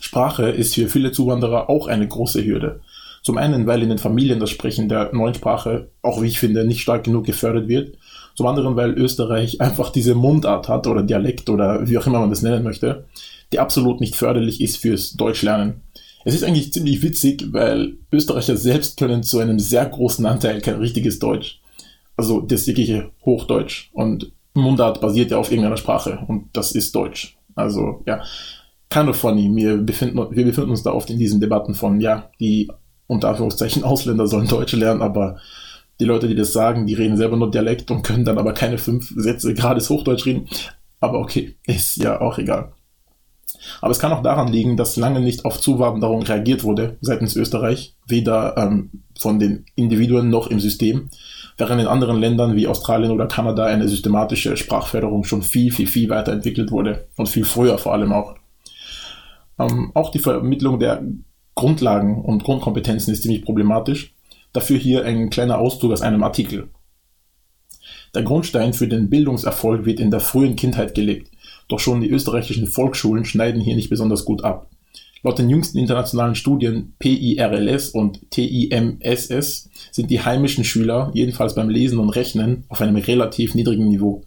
Sprache 0.01 0.49
ist 0.49 0.75
für 0.75 0.89
viele 0.89 1.13
Zuwanderer 1.13 1.69
auch 1.69 1.87
eine 1.87 2.09
große 2.09 2.43
Hürde. 2.43 2.81
Zum 3.23 3.37
einen, 3.37 3.67
weil 3.67 3.83
in 3.83 3.91
den 3.91 3.99
Familien 3.99 4.41
das 4.41 4.49
Sprechen 4.49 4.89
der 4.89 5.13
neuen 5.13 5.35
Sprache, 5.35 5.91
auch 6.01 6.23
wie 6.23 6.29
ich 6.29 6.39
finde, 6.39 6.65
nicht 6.65 6.81
stark 6.81 7.05
genug 7.05 7.27
gefördert 7.27 7.69
wird. 7.69 7.99
Zum 8.37 8.47
anderen, 8.47 8.75
weil 8.77 8.93
Österreich 8.93 9.61
einfach 9.61 9.91
diese 9.91 10.15
Mundart 10.15 10.69
hat 10.69 10.87
oder 10.87 11.03
Dialekt 11.03 11.51
oder 11.51 11.87
wie 11.87 11.99
auch 11.99 12.07
immer 12.07 12.21
man 12.21 12.31
das 12.31 12.41
nennen 12.41 12.65
möchte, 12.65 13.05
die 13.53 13.59
absolut 13.59 14.01
nicht 14.01 14.17
förderlich 14.17 14.63
ist 14.63 14.79
fürs 14.79 15.13
Deutschlernen. 15.13 15.83
Es 16.29 16.35
ist 16.35 16.45
eigentlich 16.45 16.75
ziemlich 16.75 17.03
witzig, 17.03 17.55
weil 17.55 17.97
Österreicher 18.13 18.59
selbst 18.59 18.99
können 18.99 19.23
zu 19.23 19.39
einem 19.39 19.59
sehr 19.59 19.87
großen 19.87 20.27
Anteil 20.27 20.61
kein 20.61 20.75
richtiges 20.75 21.19
Deutsch. 21.19 21.63
Also 22.19 22.43
das 22.43 22.67
wirkliche 22.67 23.13
Hochdeutsch. 23.25 23.89
Und 23.95 24.31
Mundart 24.53 25.01
basiert 25.01 25.31
ja 25.31 25.39
auf 25.39 25.51
irgendeiner 25.51 25.79
Sprache 25.79 26.19
und 26.29 26.51
das 26.53 26.73
ist 26.73 26.95
Deutsch. 26.95 27.39
Also 27.55 28.03
ja, 28.07 28.23
kind 28.91 29.09
of 29.09 29.17
funny. 29.17 29.51
Wir 29.57 29.79
befinden, 29.79 30.19
wir 30.19 30.45
befinden 30.45 30.69
uns 30.69 30.83
da 30.83 30.93
oft 30.93 31.09
in 31.09 31.19
diesen 31.19 31.41
Debatten 31.41 31.75
von, 31.75 31.99
ja, 31.99 32.31
die 32.39 32.71
unter 33.07 33.31
Anführungszeichen 33.31 33.83
Ausländer 33.83 34.27
sollen 34.27 34.49
Deutsch 34.49 34.75
lernen, 34.75 35.01
aber 35.01 35.39
die 35.99 36.05
Leute, 36.05 36.29
die 36.29 36.35
das 36.35 36.53
sagen, 36.53 36.87
die 36.87 36.93
reden 36.93 37.17
selber 37.17 37.39
nur 37.39 37.51
Dialekt 37.51 37.91
und 37.91 38.03
können 38.03 38.27
dann 38.27 38.37
aber 38.37 38.53
keine 38.53 38.77
fünf 38.77 39.15
Sätze 39.17 39.55
gerades 39.55 39.89
Hochdeutsch 39.89 40.27
reden. 40.27 40.47
Aber 41.01 41.21
okay, 41.21 41.57
ist 41.67 41.97
ja 41.97 42.21
auch 42.21 42.37
egal. 42.37 42.75
Aber 43.81 43.91
es 43.91 43.99
kann 43.99 44.13
auch 44.13 44.23
daran 44.23 44.49
liegen, 44.49 44.77
dass 44.77 44.97
lange 44.97 45.21
nicht 45.21 45.45
auf 45.45 45.61
Zuwanderung 45.61 46.23
reagiert 46.23 46.65
wurde 46.65 46.97
seitens 47.01 47.37
Österreich, 47.37 47.95
weder 48.07 48.57
ähm, 48.57 48.91
von 49.19 49.39
den 49.39 49.67
Individuen 49.75 50.31
noch 50.31 50.49
im 50.49 50.61
System, 50.61 51.09
während 51.57 51.81
in 51.81 51.87
anderen 51.87 52.19
Ländern 52.19 52.57
wie 52.57 52.67
Australien 52.67 53.11
oder 53.11 53.27
Kanada 53.27 53.65
eine 53.65 53.89
systematische 53.89 54.57
Sprachförderung 54.57 55.25
schon 55.25 55.43
viel, 55.43 55.73
viel, 55.73 55.87
viel 55.87 56.09
weiterentwickelt 56.09 56.71
wurde 56.71 57.09
und 57.17 57.29
viel 57.29 57.45
früher 57.45 57.79
vor 57.79 57.93
allem 57.93 58.13
auch. 58.13 58.37
Ähm, 59.59 59.91
auch 59.95 60.11
die 60.11 60.21
Vermittlung 60.21 60.79
der 60.79 61.03
Grundlagen 61.55 62.23
und 62.23 62.45
Grundkompetenzen 62.45 63.13
ist 63.13 63.23
ziemlich 63.23 63.45
problematisch. 63.45 64.15
Dafür 64.53 64.79
hier 64.79 65.05
ein 65.05 65.31
kleiner 65.31 65.59
Auszug 65.59 65.93
aus 65.93 66.03
einem 66.03 66.23
Artikel. 66.23 66.69
Der 68.15 68.23
Grundstein 68.23 68.73
für 68.73 68.89
den 68.89 69.11
Bildungserfolg 69.11 69.85
wird 69.85 70.01
in 70.01 70.11
der 70.11 70.21
frühen 70.21 70.57
Kindheit 70.57 70.95
gelegt. 70.95 71.31
Doch 71.69 71.79
schon 71.79 72.01
die 72.01 72.11
österreichischen 72.11 72.67
Volksschulen 72.67 73.25
schneiden 73.25 73.61
hier 73.61 73.77
nicht 73.77 73.91
besonders 73.91 74.25
gut 74.25 74.43
ab. 74.43 74.71
Laut 75.23 75.39
den 75.39 75.51
jüngsten 75.51 75.79
internationalen 75.79 76.35
Studien 76.35 76.95
PIRLS 76.99 77.91
und 77.91 78.31
TIMSS 78.31 79.69
sind 79.91 80.11
die 80.11 80.21
heimischen 80.21 80.65
Schüler 80.65 81.11
jedenfalls 81.13 81.55
beim 81.55 81.69
Lesen 81.69 81.99
und 81.99 82.11
Rechnen 82.11 82.65
auf 82.69 82.81
einem 82.81 82.97
relativ 82.97 83.55
niedrigen 83.55 83.89
Niveau. 83.89 84.23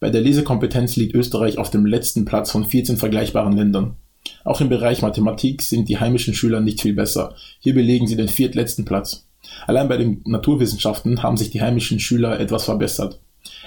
Bei 0.00 0.10
der 0.10 0.22
Lesekompetenz 0.22 0.96
liegt 0.96 1.14
Österreich 1.14 1.58
auf 1.58 1.70
dem 1.70 1.86
letzten 1.86 2.24
Platz 2.24 2.50
von 2.50 2.64
14 2.64 2.96
vergleichbaren 2.96 3.56
Ländern. 3.56 3.96
Auch 4.44 4.60
im 4.60 4.68
Bereich 4.68 5.02
Mathematik 5.02 5.62
sind 5.62 5.88
die 5.88 6.00
heimischen 6.00 6.34
Schüler 6.34 6.60
nicht 6.60 6.80
viel 6.80 6.94
besser. 6.94 7.34
Hier 7.60 7.74
belegen 7.74 8.06
sie 8.06 8.16
den 8.16 8.28
viertletzten 8.28 8.84
Platz. 8.84 9.26
Allein 9.66 9.88
bei 9.88 9.98
den 9.98 10.22
Naturwissenschaften 10.24 11.22
haben 11.22 11.36
sich 11.36 11.50
die 11.50 11.60
heimischen 11.60 12.00
Schüler 12.00 12.40
etwas 12.40 12.64
verbessert. 12.64 13.20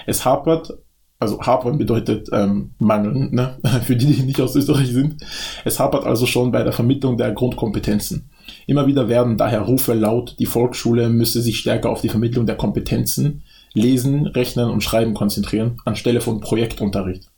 Es 0.06 0.24
hapert 0.24 0.78
also 1.18 1.40
hapern 1.40 1.78
bedeutet 1.78 2.28
ähm, 2.32 2.72
mangeln, 2.78 3.34
ne? 3.34 3.58
für 3.82 3.96
die, 3.96 4.12
die 4.12 4.22
nicht 4.22 4.40
aus 4.40 4.54
Österreich 4.54 4.92
sind. 4.92 5.24
Es 5.64 5.80
hapert 5.80 6.04
also 6.04 6.26
schon 6.26 6.52
bei 6.52 6.62
der 6.62 6.72
Vermittlung 6.72 7.16
der 7.16 7.32
Grundkompetenzen. 7.32 8.28
Immer 8.66 8.86
wieder 8.86 9.08
werden 9.08 9.38
daher 9.38 9.62
Rufe 9.62 9.94
laut, 9.94 10.36
die 10.38 10.46
Volksschule 10.46 11.08
müsse 11.08 11.40
sich 11.40 11.58
stärker 11.58 11.90
auf 11.90 12.00
die 12.00 12.08
Vermittlung 12.08 12.46
der 12.46 12.56
Kompetenzen, 12.56 13.42
Lesen, 13.72 14.26
Rechnen 14.26 14.70
und 14.70 14.82
Schreiben 14.82 15.14
konzentrieren, 15.14 15.78
anstelle 15.84 16.20
von 16.20 16.40
Projektunterricht. 16.40 17.30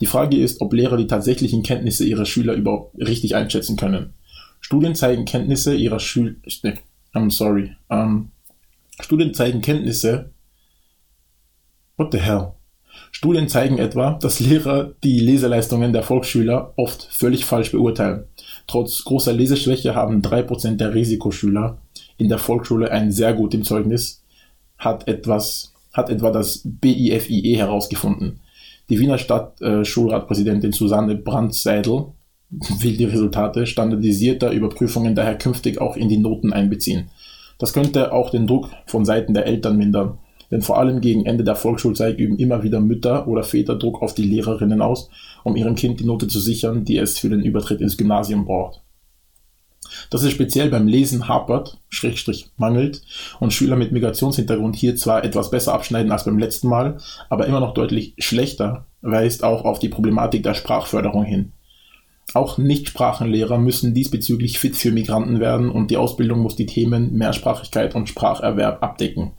Die 0.00 0.06
Frage 0.06 0.36
ist, 0.36 0.60
ob 0.60 0.72
Lehrer 0.72 0.96
die 0.96 1.06
tatsächlichen 1.06 1.62
Kenntnisse 1.62 2.04
ihrer 2.04 2.26
Schüler 2.26 2.54
überhaupt 2.54 2.96
richtig 2.98 3.34
einschätzen 3.34 3.76
können. 3.76 4.12
Studien 4.60 4.94
zeigen 4.94 5.24
Kenntnisse 5.24 5.74
ihrer 5.74 6.00
Schüler, 6.00 6.34
I'm 7.14 7.30
sorry, 7.30 7.72
ähm, 7.90 8.30
Studien 9.00 9.34
zeigen 9.34 9.60
Kenntnisse 9.60 10.30
What 11.96 12.12
the 12.12 12.18
hell? 12.18 12.54
Studien 13.16 13.48
zeigen 13.48 13.78
etwa, 13.78 14.18
dass 14.20 14.40
Lehrer 14.40 14.90
die 15.04 15.20
Leseleistungen 15.20 15.92
der 15.92 16.02
Volksschüler 16.02 16.74
oft 16.76 17.08
völlig 17.10 17.44
falsch 17.44 17.70
beurteilen. 17.70 18.24
Trotz 18.66 19.04
großer 19.04 19.32
Leseschwäche 19.32 19.94
haben 19.94 20.20
3% 20.20 20.76
der 20.76 20.94
Risikoschüler 20.94 21.78
in 22.18 22.28
der 22.28 22.38
Volksschule 22.38 22.90
ein 22.90 23.12
sehr 23.12 23.32
gutes 23.32 23.68
Zeugnis, 23.68 24.24
hat 24.78 25.06
etwas, 25.06 25.72
hat 25.92 26.10
etwa 26.10 26.32
das 26.32 26.62
BIFIE 26.64 27.56
herausgefunden. 27.56 28.40
Die 28.88 28.98
Wiener 28.98 29.16
Stadtschulratpräsidentin 29.16 30.70
äh, 30.70 30.74
Susanne 30.74 31.14
Brandseidel 31.14 32.06
will 32.50 32.96
die 32.96 33.04
Resultate 33.04 33.66
standardisierter 33.66 34.50
Überprüfungen 34.50 35.14
daher 35.14 35.38
künftig 35.38 35.80
auch 35.80 35.96
in 35.96 36.08
die 36.08 36.18
Noten 36.18 36.52
einbeziehen. 36.52 37.10
Das 37.58 37.72
könnte 37.72 38.12
auch 38.12 38.30
den 38.30 38.48
Druck 38.48 38.70
von 38.86 39.04
Seiten 39.04 39.34
der 39.34 39.46
Eltern 39.46 39.76
mindern, 39.76 40.18
denn 40.50 40.62
vor 40.62 40.78
allem 40.78 41.00
gegen 41.00 41.26
Ende 41.26 41.44
der 41.44 41.56
Volksschulzeit 41.56 42.18
üben 42.18 42.38
immer 42.38 42.62
wieder 42.62 42.80
Mütter 42.80 43.26
oder 43.28 43.42
Väter 43.42 43.76
Druck 43.76 44.02
auf 44.02 44.14
die 44.14 44.24
Lehrerinnen 44.24 44.82
aus, 44.82 45.10
um 45.42 45.56
ihrem 45.56 45.74
Kind 45.74 46.00
die 46.00 46.04
Note 46.04 46.28
zu 46.28 46.40
sichern, 46.40 46.84
die 46.84 46.98
es 46.98 47.18
für 47.18 47.28
den 47.28 47.42
Übertritt 47.42 47.80
ins 47.80 47.96
Gymnasium 47.96 48.44
braucht. 48.44 48.80
Dass 50.10 50.22
es 50.22 50.32
speziell 50.32 50.70
beim 50.70 50.86
Lesen 50.86 51.28
hapert, 51.28 51.78
Schrägstrich 51.88 52.50
mangelt 52.56 53.02
und 53.40 53.52
Schüler 53.52 53.76
mit 53.76 53.92
Migrationshintergrund 53.92 54.76
hier 54.76 54.96
zwar 54.96 55.24
etwas 55.24 55.50
besser 55.50 55.74
abschneiden 55.74 56.12
als 56.12 56.24
beim 56.24 56.38
letzten 56.38 56.68
Mal, 56.68 56.98
aber 57.28 57.46
immer 57.46 57.60
noch 57.60 57.74
deutlich 57.74 58.14
schlechter, 58.18 58.86
weist 59.02 59.44
auch 59.44 59.64
auf 59.64 59.78
die 59.78 59.88
Problematik 59.88 60.42
der 60.42 60.54
Sprachförderung 60.54 61.24
hin. 61.24 61.52
Auch 62.32 62.58
Nichtsprachenlehrer 62.58 63.58
müssen 63.58 63.94
diesbezüglich 63.94 64.58
fit 64.58 64.76
für 64.76 64.90
Migranten 64.90 65.40
werden 65.40 65.70
und 65.70 65.90
die 65.90 65.98
Ausbildung 65.98 66.40
muss 66.40 66.56
die 66.56 66.66
Themen 66.66 67.12
Mehrsprachigkeit 67.12 67.94
und 67.94 68.08
Spracherwerb 68.08 68.82
abdecken. 68.82 69.32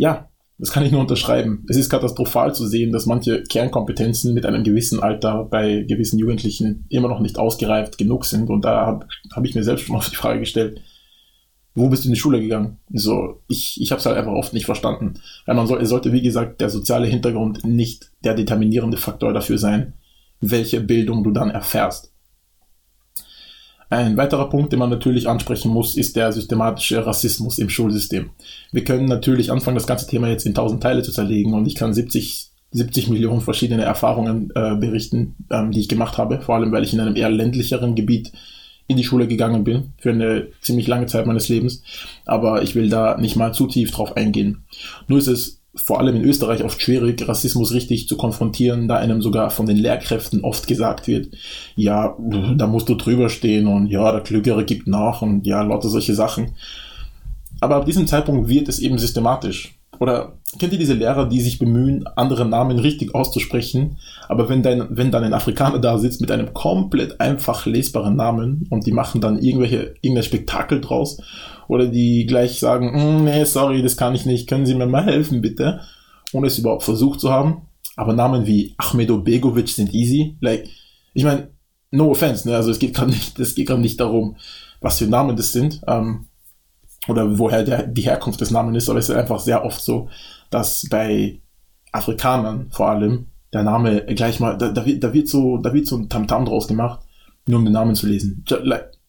Ja, 0.00 0.30
das 0.56 0.72
kann 0.72 0.82
ich 0.82 0.92
nur 0.92 1.02
unterschreiben. 1.02 1.66
Es 1.68 1.76
ist 1.76 1.90
katastrophal 1.90 2.54
zu 2.54 2.66
sehen, 2.66 2.90
dass 2.90 3.04
manche 3.04 3.42
Kernkompetenzen 3.42 4.32
mit 4.32 4.46
einem 4.46 4.64
gewissen 4.64 4.98
Alter 4.98 5.44
bei 5.44 5.84
gewissen 5.86 6.18
Jugendlichen 6.18 6.86
immer 6.88 7.08
noch 7.08 7.20
nicht 7.20 7.38
ausgereift 7.38 7.98
genug 7.98 8.24
sind. 8.24 8.48
Und 8.48 8.64
da 8.64 8.86
habe 8.86 9.06
hab 9.30 9.44
ich 9.44 9.54
mir 9.54 9.62
selbst 9.62 9.84
schon 9.84 9.96
oft 9.96 10.10
die 10.10 10.16
Frage 10.16 10.40
gestellt, 10.40 10.80
wo 11.74 11.90
bist 11.90 12.04
du 12.04 12.08
in 12.08 12.14
die 12.14 12.20
Schule 12.20 12.40
gegangen? 12.40 12.78
So, 12.90 13.42
ich, 13.46 13.78
ich 13.78 13.90
habe 13.90 14.00
es 14.00 14.06
halt 14.06 14.16
einfach 14.16 14.32
oft 14.32 14.54
nicht 14.54 14.64
verstanden. 14.64 15.20
Weil 15.44 15.54
man 15.54 15.66
soll, 15.66 15.84
sollte, 15.84 16.14
wie 16.14 16.22
gesagt, 16.22 16.62
der 16.62 16.70
soziale 16.70 17.06
Hintergrund 17.06 17.62
nicht 17.66 18.10
der 18.24 18.32
determinierende 18.32 18.96
Faktor 18.96 19.34
dafür 19.34 19.58
sein, 19.58 19.92
welche 20.40 20.80
Bildung 20.80 21.24
du 21.24 21.30
dann 21.30 21.50
erfährst. 21.50 22.10
Ein 23.90 24.16
weiterer 24.16 24.48
Punkt, 24.48 24.72
den 24.72 24.78
man 24.78 24.88
natürlich 24.88 25.28
ansprechen 25.28 25.72
muss, 25.72 25.96
ist 25.96 26.14
der 26.14 26.30
systematische 26.30 27.04
Rassismus 27.04 27.58
im 27.58 27.68
Schulsystem. 27.68 28.30
Wir 28.70 28.84
können 28.84 29.06
natürlich 29.06 29.50
anfangen, 29.50 29.74
das 29.74 29.88
ganze 29.88 30.06
Thema 30.06 30.28
jetzt 30.28 30.46
in 30.46 30.54
tausend 30.54 30.80
Teile 30.80 31.02
zu 31.02 31.10
zerlegen 31.10 31.54
und 31.54 31.66
ich 31.66 31.74
kann 31.74 31.92
70, 31.92 32.50
70 32.70 33.08
Millionen 33.08 33.40
verschiedene 33.40 33.82
Erfahrungen 33.82 34.52
äh, 34.54 34.76
berichten, 34.76 35.34
ähm, 35.50 35.72
die 35.72 35.80
ich 35.80 35.88
gemacht 35.88 36.18
habe, 36.18 36.40
vor 36.40 36.54
allem 36.54 36.70
weil 36.70 36.84
ich 36.84 36.94
in 36.94 37.00
einem 37.00 37.16
eher 37.16 37.30
ländlicheren 37.30 37.96
Gebiet 37.96 38.30
in 38.86 38.96
die 38.96 39.04
Schule 39.04 39.26
gegangen 39.26 39.64
bin, 39.64 39.92
für 39.98 40.10
eine 40.10 40.48
ziemlich 40.60 40.86
lange 40.86 41.06
Zeit 41.06 41.26
meines 41.26 41.48
Lebens. 41.48 41.82
Aber 42.26 42.62
ich 42.62 42.76
will 42.76 42.90
da 42.90 43.18
nicht 43.18 43.34
mal 43.34 43.52
zu 43.52 43.66
tief 43.66 43.90
drauf 43.90 44.16
eingehen. 44.16 44.64
Nur 45.08 45.18
ist 45.18 45.28
es 45.28 45.59
vor 45.74 46.00
allem 46.00 46.16
in 46.16 46.24
Österreich 46.24 46.64
oft 46.64 46.82
schwierig, 46.82 47.26
Rassismus 47.28 47.72
richtig 47.72 48.08
zu 48.08 48.16
konfrontieren, 48.16 48.88
da 48.88 48.96
einem 48.96 49.22
sogar 49.22 49.50
von 49.50 49.66
den 49.66 49.76
Lehrkräften 49.76 50.42
oft 50.42 50.66
gesagt 50.66 51.06
wird, 51.06 51.34
ja, 51.76 52.16
da 52.56 52.66
musst 52.66 52.88
du 52.88 52.96
drüber 52.96 53.28
stehen 53.28 53.66
und 53.66 53.86
ja, 53.86 54.10
der 54.10 54.22
Klügere 54.22 54.64
gibt 54.64 54.88
nach 54.88 55.22
und 55.22 55.46
ja, 55.46 55.62
lauter 55.62 55.88
solche 55.88 56.14
Sachen. 56.14 56.54
Aber 57.60 57.76
ab 57.76 57.86
diesem 57.86 58.06
Zeitpunkt 58.06 58.48
wird 58.48 58.68
es 58.68 58.78
eben 58.78 58.98
systematisch. 58.98 59.79
Oder 60.00 60.38
kennt 60.58 60.72
ihr 60.72 60.78
diese 60.78 60.94
Lehrer, 60.94 61.28
die 61.28 61.42
sich 61.42 61.58
bemühen, 61.58 62.06
andere 62.16 62.46
Namen 62.46 62.78
richtig 62.78 63.14
auszusprechen, 63.14 63.98
aber 64.28 64.48
wenn, 64.48 64.62
dein, 64.62 64.86
wenn 64.88 65.10
dann 65.10 65.24
ein 65.24 65.34
Afrikaner 65.34 65.78
da 65.78 65.98
sitzt 65.98 66.22
mit 66.22 66.30
einem 66.30 66.54
komplett 66.54 67.20
einfach 67.20 67.66
lesbaren 67.66 68.16
Namen 68.16 68.66
und 68.70 68.86
die 68.86 68.92
machen 68.92 69.20
dann 69.20 69.38
irgendwelche, 69.38 69.94
irgendein 70.00 70.24
Spektakel 70.24 70.80
draus 70.80 71.20
oder 71.68 71.86
die 71.86 72.24
gleich 72.24 72.58
sagen, 72.58 72.92
mm, 72.92 73.24
nee, 73.24 73.44
sorry, 73.44 73.82
das 73.82 73.98
kann 73.98 74.14
ich 74.14 74.24
nicht, 74.24 74.48
können 74.48 74.64
Sie 74.64 74.74
mir 74.74 74.86
mal 74.86 75.04
helfen, 75.04 75.42
bitte, 75.42 75.80
ohne 76.32 76.46
es 76.46 76.58
überhaupt 76.58 76.82
versucht 76.82 77.20
zu 77.20 77.30
haben. 77.30 77.68
Aber 77.96 78.14
Namen 78.14 78.46
wie 78.46 78.74
Ahmedo 78.78 79.18
Begovic 79.18 79.68
sind 79.68 79.92
easy. 79.92 80.38
Like, 80.40 80.66
ich 81.12 81.24
meine, 81.24 81.50
no 81.90 82.10
offense, 82.10 82.48
ne? 82.48 82.56
Also 82.56 82.70
es 82.70 82.78
geht 82.78 82.94
gerade 82.94 83.10
nicht, 83.10 83.38
nicht 83.38 84.00
darum, 84.00 84.36
was 84.80 84.98
für 84.98 85.06
Namen 85.06 85.36
das 85.36 85.52
sind, 85.52 85.82
ähm, 85.86 86.29
oder 87.08 87.38
woher 87.38 87.62
der, 87.62 87.86
die 87.86 88.02
Herkunft 88.02 88.40
des 88.40 88.50
Namens 88.50 88.76
ist, 88.76 88.88
aber 88.88 88.98
es 88.98 89.08
ist 89.08 89.16
einfach 89.16 89.40
sehr 89.40 89.64
oft 89.64 89.80
so, 89.80 90.08
dass 90.50 90.86
bei 90.90 91.40
Afrikanern 91.92 92.68
vor 92.70 92.88
allem 92.88 93.26
der 93.52 93.62
Name 93.62 94.04
gleich 94.06 94.38
mal, 94.40 94.56
da, 94.56 94.68
da, 94.68 94.84
wird, 94.84 95.02
da 95.02 95.12
wird 95.12 95.28
so, 95.28 95.58
da 95.58 95.72
wird 95.72 95.86
so 95.86 95.96
ein 95.96 96.08
Tamtam 96.08 96.44
draus 96.44 96.68
gemacht, 96.68 97.00
nur 97.46 97.58
um 97.58 97.64
den 97.64 97.74
Namen 97.74 97.94
zu 97.94 98.06
lesen. 98.06 98.44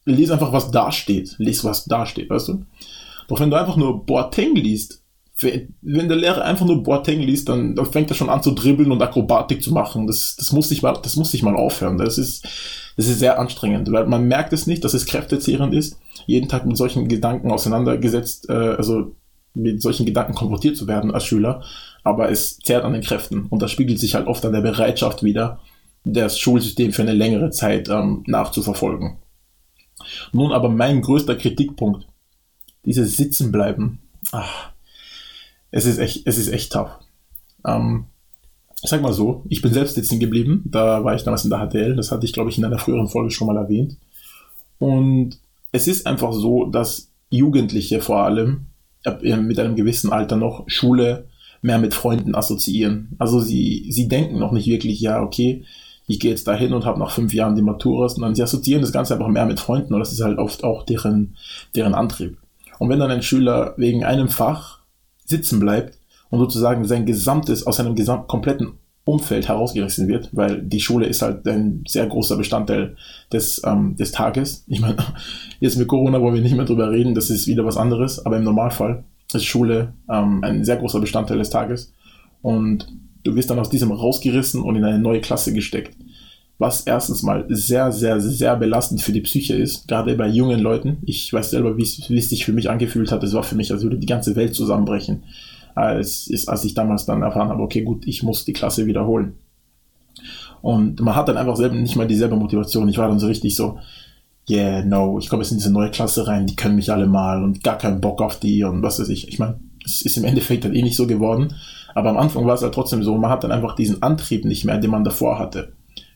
Lies 0.04 0.30
einfach, 0.30 0.52
was 0.52 0.70
da 0.70 0.90
steht. 0.90 1.36
Lies, 1.38 1.64
was 1.64 1.84
da 1.84 2.06
steht, 2.06 2.28
weißt 2.28 2.48
du? 2.48 2.66
Doch 3.28 3.38
wenn 3.38 3.50
du 3.50 3.56
einfach 3.56 3.76
nur 3.76 4.04
Boateng 4.04 4.56
liest, 4.56 5.01
wenn 5.42 6.08
der 6.08 6.16
Lehrer 6.16 6.44
einfach 6.44 6.66
nur 6.66 6.82
Boateng 6.82 7.20
liest, 7.20 7.48
dann, 7.48 7.74
dann 7.74 7.86
fängt 7.86 8.10
er 8.10 8.16
schon 8.16 8.30
an 8.30 8.42
zu 8.42 8.52
dribbeln 8.52 8.92
und 8.92 9.02
Akrobatik 9.02 9.62
zu 9.62 9.72
machen. 9.72 10.06
Das, 10.06 10.36
das 10.36 10.52
muss 10.52 10.68
sich 10.68 10.82
mal, 10.82 10.98
das 11.02 11.16
muss 11.16 11.30
sich 11.30 11.42
mal 11.42 11.56
aufhören. 11.56 11.98
Das 11.98 12.18
ist, 12.18 12.44
das 12.96 13.08
ist 13.08 13.18
sehr 13.18 13.38
anstrengend, 13.38 13.90
weil 13.92 14.06
man 14.06 14.26
merkt 14.26 14.52
es 14.52 14.66
nicht, 14.66 14.84
dass 14.84 14.94
es 14.94 15.06
kräftezehrend 15.06 15.74
ist, 15.74 15.98
jeden 16.26 16.48
Tag 16.48 16.66
mit 16.66 16.76
solchen 16.76 17.08
Gedanken 17.08 17.50
auseinandergesetzt, 17.50 18.48
äh, 18.48 18.52
also 18.52 19.14
mit 19.54 19.82
solchen 19.82 20.06
Gedanken 20.06 20.34
konfrontiert 20.34 20.76
zu 20.76 20.86
werden 20.86 21.10
als 21.10 21.24
Schüler, 21.24 21.62
aber 22.04 22.30
es 22.30 22.58
zehrt 22.58 22.84
an 22.84 22.92
den 22.92 23.02
Kräften 23.02 23.46
und 23.46 23.60
das 23.60 23.70
spiegelt 23.70 23.98
sich 23.98 24.14
halt 24.14 24.26
oft 24.26 24.44
an 24.44 24.52
der 24.52 24.62
Bereitschaft 24.62 25.22
wieder, 25.22 25.60
das 26.04 26.38
Schulsystem 26.38 26.92
für 26.92 27.02
eine 27.02 27.12
längere 27.12 27.50
Zeit 27.50 27.88
ähm, 27.88 28.24
nachzuverfolgen. 28.26 29.18
Nun 30.32 30.52
aber 30.52 30.68
mein 30.68 31.00
größter 31.02 31.36
Kritikpunkt. 31.36 32.06
Dieses 32.84 33.16
Sitzenbleiben. 33.16 34.00
Ach, 34.32 34.71
es 35.72 35.86
ist 35.86 35.98
echt, 35.98 36.26
es 36.26 36.38
ist 36.38 36.48
echt 36.48 36.72
tough. 36.72 36.90
Ähm, 37.66 38.04
ich 38.82 38.90
sag 38.90 39.02
mal 39.02 39.12
so, 39.12 39.44
ich 39.48 39.62
bin 39.62 39.72
selbst 39.72 39.94
sitzen 39.94 40.20
geblieben. 40.20 40.62
Da 40.66 41.02
war 41.02 41.14
ich 41.14 41.24
damals 41.24 41.44
in 41.44 41.50
der 41.50 41.66
HTL. 41.66 41.96
Das 41.96 42.12
hatte 42.12 42.26
ich, 42.26 42.32
glaube 42.32 42.50
ich, 42.50 42.58
in 42.58 42.64
einer 42.64 42.78
früheren 42.78 43.08
Folge 43.08 43.30
schon 43.30 43.46
mal 43.46 43.56
erwähnt. 43.56 43.96
Und 44.78 45.38
es 45.72 45.88
ist 45.88 46.06
einfach 46.06 46.32
so, 46.32 46.66
dass 46.66 47.10
Jugendliche 47.30 48.00
vor 48.00 48.18
allem 48.18 48.66
mit 49.22 49.58
einem 49.58 49.74
gewissen 49.74 50.12
Alter 50.12 50.36
noch 50.36 50.64
Schule 50.68 51.26
mehr 51.62 51.78
mit 51.78 51.94
Freunden 51.94 52.34
assoziieren. 52.34 53.16
Also 53.18 53.40
sie, 53.40 53.86
sie 53.90 54.08
denken 54.08 54.38
noch 54.38 54.52
nicht 54.52 54.66
wirklich, 54.66 55.00
ja, 55.00 55.22
okay, 55.22 55.64
ich 56.06 56.18
gehe 56.18 56.30
jetzt 56.30 56.46
dahin 56.46 56.72
und 56.72 56.84
habe 56.84 56.98
nach 56.98 57.12
fünf 57.12 57.32
Jahren 57.32 57.54
die 57.54 57.62
Matura, 57.62 58.08
sondern 58.08 58.34
sie 58.34 58.42
assoziieren 58.42 58.82
das 58.82 58.92
Ganze 58.92 59.14
einfach 59.14 59.28
mehr 59.28 59.46
mit 59.46 59.60
Freunden 59.60 59.94
und 59.94 60.00
das 60.00 60.12
ist 60.12 60.22
halt 60.22 60.38
oft 60.38 60.64
auch 60.64 60.84
deren, 60.84 61.36
deren 61.74 61.94
Antrieb. 61.94 62.36
Und 62.78 62.88
wenn 62.88 62.98
dann 62.98 63.10
ein 63.10 63.22
Schüler 63.22 63.74
wegen 63.76 64.04
einem 64.04 64.28
Fach 64.28 64.81
sitzen 65.32 65.58
bleibt 65.58 65.98
und 66.30 66.38
sozusagen 66.38 66.84
sein 66.84 67.04
gesamtes, 67.04 67.66
aus 67.66 67.76
seinem 67.76 67.96
gesamten, 67.96 68.28
kompletten 68.28 68.68
Umfeld 69.04 69.48
herausgerissen 69.48 70.06
wird, 70.06 70.28
weil 70.32 70.62
die 70.62 70.80
Schule 70.80 71.06
ist 71.06 71.22
halt 71.22 71.46
ein 71.48 71.82
sehr 71.88 72.06
großer 72.06 72.36
Bestandteil 72.36 72.96
des, 73.32 73.60
ähm, 73.64 73.96
des 73.96 74.12
Tages. 74.12 74.64
Ich 74.68 74.80
meine, 74.80 74.96
jetzt 75.60 75.76
mit 75.76 75.88
Corona 75.88 76.20
wollen 76.20 76.34
wir 76.34 76.42
nicht 76.42 76.54
mehr 76.54 76.64
drüber 76.64 76.90
reden, 76.90 77.14
das 77.14 77.28
ist 77.28 77.48
wieder 77.48 77.64
was 77.64 77.76
anderes, 77.76 78.24
aber 78.24 78.36
im 78.36 78.44
Normalfall 78.44 79.02
ist 79.34 79.44
Schule 79.44 79.94
ähm, 80.08 80.44
ein 80.44 80.64
sehr 80.64 80.76
großer 80.76 81.00
Bestandteil 81.00 81.38
des 81.38 81.50
Tages. 81.50 81.92
Und 82.42 82.86
du 83.24 83.34
wirst 83.34 83.50
dann 83.50 83.58
aus 83.58 83.70
diesem 83.70 83.90
rausgerissen 83.90 84.62
und 84.62 84.76
in 84.76 84.84
eine 84.84 84.98
neue 84.98 85.20
Klasse 85.20 85.52
gesteckt. 85.52 85.96
Was 86.58 86.82
erstens 86.82 87.22
mal 87.22 87.44
sehr, 87.48 87.90
sehr, 87.90 88.20
sehr 88.20 88.56
belastend 88.56 89.02
für 89.02 89.12
die 89.12 89.20
Psyche 89.20 89.54
ist, 89.54 89.88
gerade 89.88 90.14
bei 90.14 90.28
jungen 90.28 90.60
Leuten. 90.60 90.98
Ich 91.02 91.32
weiß 91.32 91.50
selber, 91.50 91.76
wie 91.76 91.82
es, 91.82 92.28
sich 92.28 92.44
für 92.44 92.52
mich 92.52 92.70
angefühlt 92.70 93.10
hat. 93.10 93.24
Es 93.24 93.32
war 93.32 93.42
für 93.42 93.56
mich, 93.56 93.72
als 93.72 93.82
würde 93.82 93.98
die 93.98 94.06
ganze 94.06 94.36
Welt 94.36 94.54
zusammenbrechen. 94.54 95.24
Als, 95.74 96.30
als 96.46 96.64
ich 96.64 96.74
damals 96.74 97.06
dann 97.06 97.22
erfahren 97.22 97.48
habe, 97.48 97.62
okay, 97.62 97.82
gut, 97.82 98.06
ich 98.06 98.22
muss 98.22 98.44
die 98.44 98.52
Klasse 98.52 98.86
wiederholen. 98.86 99.34
Und 100.60 101.00
man 101.00 101.16
hat 101.16 101.28
dann 101.28 101.36
einfach 101.36 101.56
selber 101.56 101.74
nicht 101.74 101.96
mal 101.96 102.06
dieselbe 102.06 102.36
Motivation. 102.36 102.88
Ich 102.88 102.98
war 102.98 103.08
dann 103.08 103.18
so 103.18 103.26
richtig 103.26 103.56
so, 103.56 103.78
yeah, 104.48 104.84
no, 104.84 105.18
ich 105.18 105.28
komme 105.28 105.42
jetzt 105.42 105.50
in 105.50 105.58
diese 105.58 105.72
neue 105.72 105.90
Klasse 105.90 106.26
rein, 106.26 106.46
die 106.46 106.56
können 106.56 106.76
mich 106.76 106.92
alle 106.92 107.06
mal 107.06 107.42
und 107.42 107.62
gar 107.62 107.78
keinen 107.78 108.00
Bock 108.00 108.20
auf 108.20 108.38
die 108.38 108.64
und 108.64 108.82
was 108.82 109.00
weiß 109.00 109.08
ich. 109.08 109.28
Ich 109.28 109.38
meine, 109.38 109.58
es 109.84 110.02
ist 110.02 110.16
im 110.16 110.24
Endeffekt 110.24 110.64
dann 110.64 110.74
eh 110.74 110.82
nicht 110.82 110.96
so 110.96 111.06
geworden. 111.06 111.54
Aber 111.94 112.10
am 112.10 112.16
Anfang 112.16 112.46
war 112.46 112.54
es 112.54 112.62
halt 112.62 112.74
trotzdem 112.74 113.02
so, 113.02 113.16
man 113.16 113.30
hat 113.30 113.44
dann 113.44 113.52
einfach 113.52 113.74
diesen 113.74 114.02
Antrieb 114.02 114.44
nicht 114.44 114.64
mehr, 114.64 114.78
den 114.78 114.90
man 114.90 115.04
davor 115.04 115.38
hatte. 115.38 115.72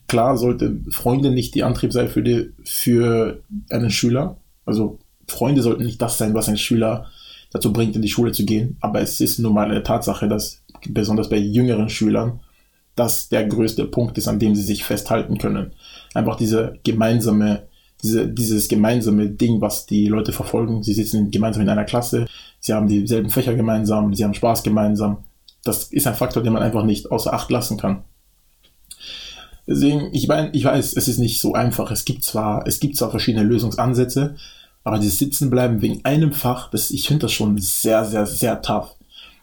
Klar 0.07 0.37
sollte 0.37 0.77
Freunde 0.89 1.31
nicht 1.31 1.55
die 1.55 1.63
Antrieb 1.63 1.91
sein 1.91 2.07
für, 2.07 2.23
die, 2.23 2.51
für 2.63 3.41
einen 3.69 3.91
Schüler. 3.91 4.37
Also 4.65 4.99
Freunde 5.27 5.61
sollten 5.61 5.83
nicht 5.83 6.01
das 6.01 6.17
sein, 6.17 6.33
was 6.33 6.47
ein 6.47 6.57
Schüler 6.57 7.07
dazu 7.51 7.73
bringt, 7.73 7.95
in 7.95 8.01
die 8.01 8.09
Schule 8.09 8.31
zu 8.31 8.45
gehen. 8.45 8.77
Aber 8.79 9.01
es 9.01 9.19
ist 9.19 9.39
nun 9.39 9.53
mal 9.53 9.69
eine 9.69 9.83
Tatsache, 9.83 10.27
dass 10.27 10.61
besonders 10.87 11.29
bei 11.29 11.37
jüngeren 11.37 11.89
Schülern 11.89 12.39
das 12.95 13.29
der 13.29 13.45
größte 13.45 13.85
Punkt 13.85 14.17
ist, 14.17 14.27
an 14.27 14.39
dem 14.39 14.55
sie 14.55 14.63
sich 14.63 14.83
festhalten 14.83 15.37
können. 15.37 15.73
Einfach 16.13 16.35
diese 16.35 16.79
gemeinsame, 16.83 17.63
diese, 18.01 18.27
dieses 18.27 18.67
gemeinsame 18.67 19.29
Ding, 19.29 19.61
was 19.61 19.85
die 19.85 20.07
Leute 20.07 20.31
verfolgen. 20.31 20.83
Sie 20.83 20.93
sitzen 20.93 21.29
gemeinsam 21.29 21.61
in 21.61 21.69
einer 21.69 21.85
Klasse, 21.85 22.25
sie 22.59 22.73
haben 22.73 22.87
dieselben 22.87 23.29
Fächer 23.29 23.53
gemeinsam, 23.53 24.13
sie 24.15 24.23
haben 24.23 24.33
Spaß 24.33 24.63
gemeinsam 24.63 25.17
das 25.67 25.85
ist 25.85 26.07
ein 26.07 26.15
Faktor, 26.15 26.43
den 26.43 26.53
man 26.53 26.63
einfach 26.63 26.83
nicht 26.83 27.11
außer 27.11 27.33
Acht 27.33 27.51
lassen 27.51 27.77
kann. 27.77 28.03
Deswegen, 29.67 30.09
ich 30.13 30.27
meine, 30.27 30.49
ich 30.53 30.63
weiß, 30.63 30.95
es 30.95 31.07
ist 31.07 31.19
nicht 31.19 31.41
so 31.41 31.53
einfach. 31.53 31.91
Es 31.91 32.05
gibt 32.05 32.23
zwar, 32.23 32.65
es 32.65 32.79
gibt 32.79 32.95
zwar 32.95 33.11
verschiedene 33.11 33.43
Lösungsansätze, 33.43 34.35
aber 34.83 34.97
dieses 34.97 35.19
Sitzenbleiben 35.19 35.81
wegen 35.81 36.05
einem 36.05 36.31
Fach, 36.31 36.69
das, 36.71 36.89
ich 36.91 37.07
finde 37.07 37.23
das 37.23 37.33
schon 37.33 37.57
sehr, 37.57 38.05
sehr, 38.05 38.25
sehr 38.25 38.61
tough. 38.61 38.95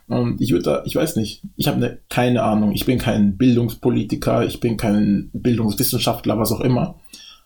Und 0.08 0.40
ich 0.40 0.50
würde 0.52 0.64
da, 0.64 0.82
ich 0.86 0.96
weiß 0.96 1.16
nicht, 1.16 1.42
ich 1.56 1.68
habe 1.68 1.78
ne, 1.78 1.98
keine 2.08 2.42
Ahnung. 2.42 2.72
Ich 2.72 2.86
bin 2.86 2.98
kein 2.98 3.36
Bildungspolitiker, 3.36 4.44
ich 4.46 4.60
bin 4.60 4.76
kein 4.76 5.30
Bildungswissenschaftler, 5.32 6.38
was 6.38 6.52
auch 6.52 6.60
immer. 6.60 6.96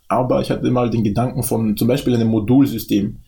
Aber 0.08 0.40
ich 0.40 0.50
hatte 0.50 0.70
mal 0.70 0.90
den 0.90 1.04
Gedanken 1.04 1.42
von 1.42 1.76
zum 1.76 1.88
Beispiel 1.88 2.14
einem 2.14 2.28
Modulsystem, 2.28 3.18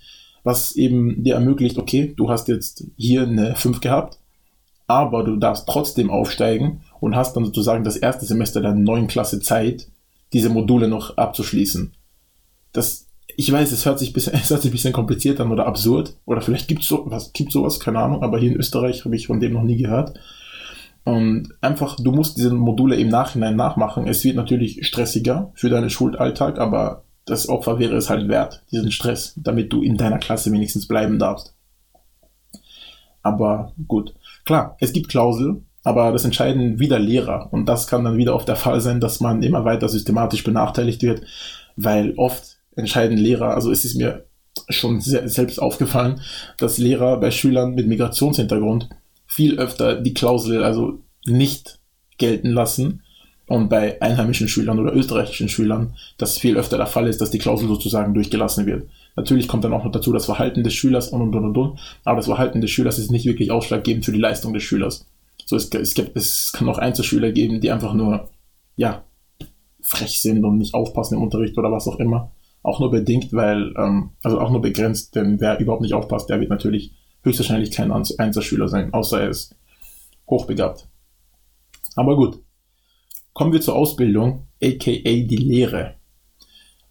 was 0.45 0.76
eben 0.76 1.23
dir 1.23 1.35
ermöglicht, 1.35 1.76
okay, 1.76 2.14
du 2.16 2.30
hast 2.30 2.49
jetzt 2.49 2.85
hier 2.97 3.23
eine 3.23 3.54
5 3.54 3.80
gehabt, 3.80 4.19
aber 4.87 5.23
du 5.25 5.37
darfst 5.37 5.69
trotzdem 5.69 6.11
aufsteigen 6.11 6.80
und 7.00 7.16
hast 7.16 7.37
dann 7.37 7.45
sozusagen 7.45 7.85
das 7.85 7.97
erste 7.97 8.26
Semester 8.26 8.61
der 8.61 8.75
neuen 8.75 9.09
Klasse 9.09 9.40
Zeit, 9.40 9.88
diese 10.33 10.49
Module 10.49 10.88
noch 10.88 11.16
abzuschließen. 11.16 11.92
Das, 12.73 13.07
ich 13.37 13.50
weiß, 13.50 13.73
es 13.73 13.85
hört 13.85 13.99
sich 13.99 14.12
bisschen, 14.12 14.35
es 14.40 14.50
hört 14.50 14.62
sich 14.62 14.71
ein 14.71 14.75
bisschen 14.75 14.92
kompliziert 14.92 15.40
an 15.40 15.50
oder 15.50 15.66
absurd, 15.66 16.14
oder 16.25 16.40
vielleicht 16.40 16.69
gibt 16.69 16.83
es 16.83 16.88
so, 16.88 17.04
was, 17.07 17.33
gibt 17.33 17.52
sowas, 17.52 17.80
keine 17.80 17.99
Ahnung, 17.99 18.23
aber 18.23 18.38
hier 18.38 18.50
in 18.50 18.59
Österreich 18.59 19.04
habe 19.04 19.16
ich 19.16 19.26
von 19.26 19.40
dem 19.40 19.52
noch 19.54 19.62
nie 19.62 19.76
gehört. 19.76 20.19
Und 21.04 21.54
einfach, 21.62 21.97
du 21.97 22.12
musst 22.12 22.37
diese 22.37 22.52
Module 22.52 22.97
im 22.97 23.09
Nachhinein 23.09 23.57
nachmachen. 23.57 24.07
Es 24.07 24.23
wird 24.23 24.37
natürlich 24.37 24.87
stressiger 24.87 25.50
für 25.54 25.71
deinen 25.71 25.88
Schulalltag, 25.88 26.59
aber 26.59 27.04
das 27.25 27.49
Opfer 27.49 27.78
wäre 27.78 27.97
es 27.97 28.11
halt 28.11 28.28
wert, 28.28 28.62
diesen 28.71 28.90
Stress, 28.90 29.35
damit 29.37 29.73
du 29.73 29.83
in 29.83 29.97
deiner 29.97 30.19
Klasse 30.19 30.52
wenigstens 30.52 30.87
bleiben 30.87 31.19
darfst. 31.19 31.54
Aber 33.23 33.73
gut. 33.88 34.14
Klar, 34.45 34.76
es 34.80 34.92
gibt 34.92 35.09
Klausel, 35.09 35.62
aber 35.83 36.13
das 36.13 36.25
entscheiden 36.25 36.79
wieder 36.79 36.99
Lehrer. 36.99 37.49
Und 37.53 37.67
das 37.67 37.87
kann 37.87 38.05
dann 38.05 38.17
wieder 38.17 38.35
oft 38.35 38.49
der 38.49 38.57
Fall 38.57 38.81
sein, 38.81 39.01
dass 39.01 39.21
man 39.21 39.43
immer 39.43 39.65
weiter 39.65 39.89
systematisch 39.89 40.45
benachteiligt 40.45 41.03
wird, 41.03 41.23
weil 41.77 42.15
oft 42.17 42.59
entscheiden 42.77 43.17
Lehrer, 43.17 43.55
also 43.55 43.71
es 43.71 43.85
ist 43.85 43.97
mir 43.97 44.27
schon 44.69 45.01
selbst 45.01 45.61
aufgefallen, 45.61 46.21
dass 46.59 46.79
Lehrer 46.79 47.19
bei 47.19 47.31
Schülern 47.31 47.75
mit 47.75 47.87
Migrationshintergrund 47.87 48.89
viel 49.27 49.59
öfter 49.59 50.01
die 50.01 50.15
Klausel 50.15 50.63
also 50.63 51.01
nicht 51.25 51.79
gelten 52.19 52.51
lassen 52.51 53.03
und 53.47 53.69
bei 53.69 54.01
einheimischen 54.03 54.49
Schülern 54.49 54.79
oder 54.79 54.95
österreichischen 54.95 55.49
Schülern 55.49 55.95
das 56.19 56.39
viel 56.39 56.57
öfter 56.57 56.77
der 56.77 56.87
Fall 56.87 57.09
ist, 57.09 57.21
dass 57.21 57.31
die 57.31 57.39
Klausel 57.39 57.69
sozusagen 57.69 58.15
durchgelassen 58.15 58.67
wird. 58.67 58.89
Natürlich 59.17 59.49
kommt 59.49 59.65
dann 59.65 59.73
auch 59.73 59.85
noch 59.85 59.93
dazu 59.93 60.13
das 60.13 60.27
Verhalten 60.27 60.63
des 60.63 60.75
Schülers 60.75 61.09
und 61.09 61.23
und 61.23 61.35
und 61.35 61.57
und, 61.57 61.79
aber 62.05 62.19
das 62.19 62.27
Verhalten 62.27 62.61
des 62.61 62.71
Schülers 62.71 62.99
ist 62.99 63.11
nicht 63.11 63.27
wirklich 63.27 63.51
ausschlaggebend 63.51 64.05
für 64.05 64.13
die 64.13 64.21
Leistung 64.21 64.53
des 64.53 64.63
Schülers. 64.63 65.07
So, 65.50 65.57
es, 65.57 65.69
es, 65.69 65.95
gibt, 65.95 66.16
es 66.16 66.52
kann 66.52 66.69
auch 66.69 66.78
Einzelschüler 66.78 67.33
geben, 67.33 67.61
die 67.61 67.73
einfach 67.73 67.92
nur, 67.92 68.28
ja, 68.76 69.02
frech 69.83 70.21
sind 70.23 70.45
und 70.45 70.59
nicht 70.59 70.75
aufpassen 70.75 71.16
im 71.16 71.23
Unterricht 71.25 71.59
oder 71.59 71.73
was 71.73 71.88
auch 71.88 71.99
immer. 71.99 72.30
Auch 72.62 72.78
nur 72.78 72.92
bedingt, 72.92 73.33
weil, 73.33 73.75
ähm, 73.76 74.11
also 74.23 74.38
auch 74.40 74.50
nur 74.52 74.61
begrenzt, 74.61 75.16
denn 75.16 75.40
wer 75.40 75.59
überhaupt 75.59 75.83
nicht 75.83 75.95
aufpasst, 75.95 76.30
der 76.30 76.38
wird 76.38 76.50
natürlich 76.50 76.92
höchstwahrscheinlich 77.25 77.73
kein 77.73 77.90
Einzelschüler 77.90 78.69
sein, 78.69 78.95
außer 78.95 79.23
er 79.23 79.30
ist 79.30 79.57
hochbegabt. 80.28 80.87
Aber 81.97 82.14
gut. 82.14 82.38
Kommen 83.33 83.52
wir 83.52 83.61
zur 83.61 83.75
Ausbildung, 83.75 84.47
aka 84.62 84.92
die 84.92 85.37
Lehre. 85.37 85.97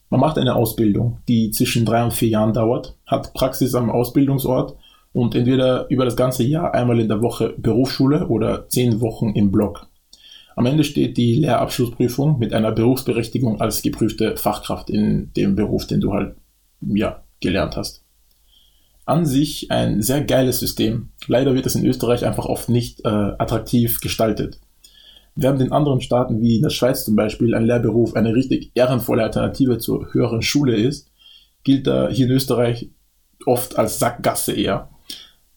Man 0.09 0.19
macht 0.19 0.37
eine 0.37 0.55
Ausbildung, 0.55 1.19
die 1.29 1.51
zwischen 1.51 1.85
drei 1.85 2.03
und 2.03 2.11
vier 2.11 2.27
Jahren 2.27 2.51
dauert, 2.51 2.97
hat 3.05 3.33
Praxis 3.33 3.73
am 3.73 3.89
Ausbildungsort 3.89 4.75
und 5.19 5.35
entweder 5.35 5.87
über 5.89 6.05
das 6.05 6.15
ganze 6.15 6.43
Jahr 6.43 6.73
einmal 6.73 6.99
in 6.99 7.07
der 7.07 7.21
Woche 7.21 7.53
Berufsschule 7.57 8.27
oder 8.27 8.67
zehn 8.69 9.01
Wochen 9.01 9.29
im 9.29 9.51
Block. 9.51 9.87
Am 10.55 10.65
Ende 10.65 10.83
steht 10.83 11.17
die 11.17 11.35
Lehrabschlussprüfung 11.35 12.37
mit 12.39 12.53
einer 12.53 12.71
Berufsberechtigung 12.71 13.61
als 13.61 13.81
geprüfte 13.81 14.35
Fachkraft 14.35 14.89
in 14.89 15.31
dem 15.33 15.55
Beruf, 15.55 15.87
den 15.87 16.01
du 16.01 16.13
halt, 16.13 16.35
ja, 16.81 17.23
gelernt 17.39 17.77
hast. 17.77 18.03
An 19.05 19.25
sich 19.25 19.71
ein 19.71 20.01
sehr 20.01 20.23
geiles 20.23 20.59
System. 20.59 21.09
Leider 21.27 21.55
wird 21.55 21.65
es 21.65 21.75
in 21.75 21.85
Österreich 21.85 22.25
einfach 22.25 22.45
oft 22.45 22.69
nicht 22.69 23.05
äh, 23.05 23.07
attraktiv 23.07 24.01
gestaltet. 24.01 24.59
Während 25.35 25.61
in 25.61 25.71
anderen 25.71 26.01
Staaten 26.01 26.41
wie 26.41 26.57
in 26.57 26.63
der 26.63 26.69
Schweiz 26.69 27.05
zum 27.05 27.15
Beispiel 27.15 27.55
ein 27.55 27.65
Lehrberuf 27.65 28.15
eine 28.15 28.35
richtig 28.35 28.71
ehrenvolle 28.75 29.23
Alternative 29.23 29.77
zur 29.77 30.13
höheren 30.13 30.41
Schule 30.41 30.75
ist, 30.75 31.09
gilt 31.63 31.87
er 31.87 32.09
hier 32.09 32.25
in 32.25 32.33
Österreich 32.33 32.89
oft 33.45 33.77
als 33.77 33.99
Sackgasse 33.99 34.53
eher. 34.53 34.89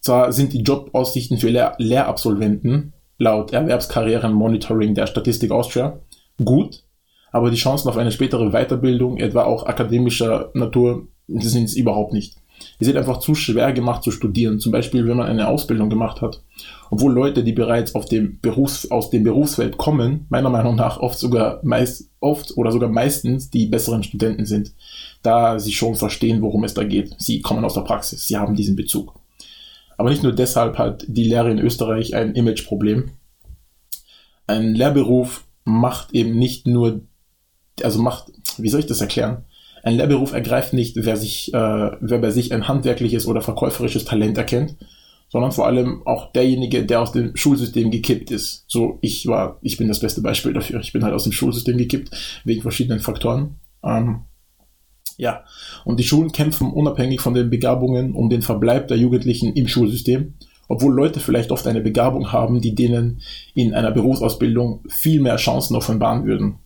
Zwar 0.03 0.33
sind 0.33 0.53
die 0.53 0.63
Jobaussichten 0.63 1.39
für 1.39 1.49
Lehr 1.49 1.75
Lehrabsolventen 1.79 2.93
laut 3.19 3.53
Erwerbskarrierenmonitoring 3.53 4.97
der 4.97 5.07
Statistik 5.07 5.53
Austria 5.53 6.01
gut, 6.45 6.83
aber 7.31 7.51
die 7.51 7.57
Chancen 7.57 7.89
auf 7.89 7.97
eine 7.97 8.11
spätere 8.11 8.51
Weiterbildung, 8.51 9.19
etwa 9.19 9.45
auch 9.45 9.65
akademischer 9.65 10.51
Natur, 10.55 11.07
sind 11.29 11.65
es 11.65 11.77
überhaupt 11.77 12.13
nicht. 12.13 12.35
Es 12.81 12.87
wird 12.89 12.97
einfach 12.97 13.21
zu 13.21 13.37
schwer 13.37 13.73
gemacht 13.73 14.03
zu 14.03 14.11
studieren, 14.11 14.59
zum 14.59 14.73
Beispiel 14.73 15.07
wenn 15.07 15.17
man 15.17 15.29
eine 15.29 15.47
Ausbildung 15.47 15.89
gemacht 15.89 16.21
hat. 16.21 16.43
Obwohl 16.91 17.13
Leute, 17.13 17.45
die 17.45 17.53
bereits 17.53 17.95
dem 18.09 18.41
Berufs-, 18.41 18.91
aus 18.91 19.11
dem 19.11 19.23
Berufsfeld 19.23 19.79
kommen, 19.79 20.27
meiner 20.31 20.51
Meinung 20.51 20.75
nach 20.75 20.99
oft 20.99 21.19
sogar 21.19 21.61
meist, 21.63 22.11
oft 22.19 22.57
oder 22.57 22.73
sogar 22.73 22.89
meistens 22.89 23.51
die 23.51 23.67
besseren 23.67 24.03
Studenten 24.03 24.47
sind, 24.47 24.73
da 25.23 25.61
sie 25.61 25.73
schon 25.73 25.95
verstehen, 25.95 26.43
worum 26.43 26.65
es 26.65 26.75
da 26.75 26.83
geht. 26.83 27.15
Sie 27.19 27.41
kommen 27.41 27.65
aus 27.65 27.75
der 27.75 27.83
Praxis, 27.83 28.27
sie 28.27 28.37
haben 28.37 28.57
diesen 28.57 28.75
Bezug. 28.75 29.22
Aber 29.97 30.11
nicht 30.11 30.23
nur 30.23 30.33
deshalb 30.33 30.79
hat 30.79 31.05
die 31.07 31.25
Lehre 31.25 31.51
in 31.51 31.59
Österreich 31.59 32.15
ein 32.15 32.35
Imageproblem. 32.35 33.11
Ein 34.47 34.75
Lehrberuf 34.75 35.45
macht 35.65 36.13
eben 36.13 36.37
nicht 36.39 36.67
nur, 36.67 37.03
also 37.83 38.03
macht, 38.03 38.33
wie 38.59 38.69
soll 38.69 38.81
ich 38.81 38.87
das 38.87 39.01
erklären? 39.01 39.45
Ein 39.83 39.97
Lehrberuf 39.97 40.33
ergreift 40.33 40.73
nicht, 40.73 40.97
wer 40.97 41.17
sich, 41.17 41.53
äh, 41.53 41.91
wer 42.01 42.19
bei 42.19 42.31
sich 42.31 42.53
ein 42.53 42.69
handwerkliches 42.69 43.27
oder 43.27 43.41
verkäuferisches 43.41 44.05
Talent 44.05 44.39
erkennt, 44.39 44.77
sondern 45.29 45.53
vor 45.53 45.67
allem 45.67 46.07
auch 46.07 46.33
derjenige, 46.33 46.85
der 46.85 47.01
aus 47.01 47.13
dem 47.13 47.37
Schulsystem 47.37 47.91
gekippt 47.91 48.31
ist. 48.31 48.65
So, 48.69 48.99
ich 49.01 49.27
war, 49.27 49.59
ich 49.63 49.79
bin 49.79 49.89
das 49.89 50.01
beste 50.01 50.21
Beispiel 50.21 50.53
dafür. 50.53 50.81
Ich 50.81 50.93
bin 50.93 51.03
halt 51.03 51.15
aus 51.15 51.25
dem 51.25 51.33
Schulsystem 51.33 51.79
gekippt, 51.79 52.43
wegen 52.45 52.63
verschiedenen 52.63 53.01
Faktoren. 53.01 53.57
Ähm, 53.83 54.23
ja, 55.23 55.45
und 55.85 56.01
die 56.01 56.05
Schulen 56.05 56.33
kämpfen 56.33 56.73
unabhängig 56.73 57.21
von 57.21 57.33
den 57.33 57.49
Begabungen 57.49 58.13
um 58.13 58.29
den 58.29 58.43
Verbleib 58.43 58.89
der 58.89 58.97
Jugendlichen 58.97 59.55
im 59.55 59.69
Schulsystem, 59.69 60.35
obwohl 60.67 60.93
Leute 60.93 61.21
vielleicht 61.21 61.53
oft 61.53 61.65
eine 61.69 61.81
Begabung 61.81 62.33
haben, 62.33 62.61
die 62.61 62.75
denen 62.75 63.21
in 63.55 63.73
einer 63.73 63.93
Berufsausbildung 63.93 64.81
viel 64.89 65.21
mehr 65.21 65.37
Chancen 65.37 65.77
offenbaren 65.77 66.27
würden. 66.27 66.57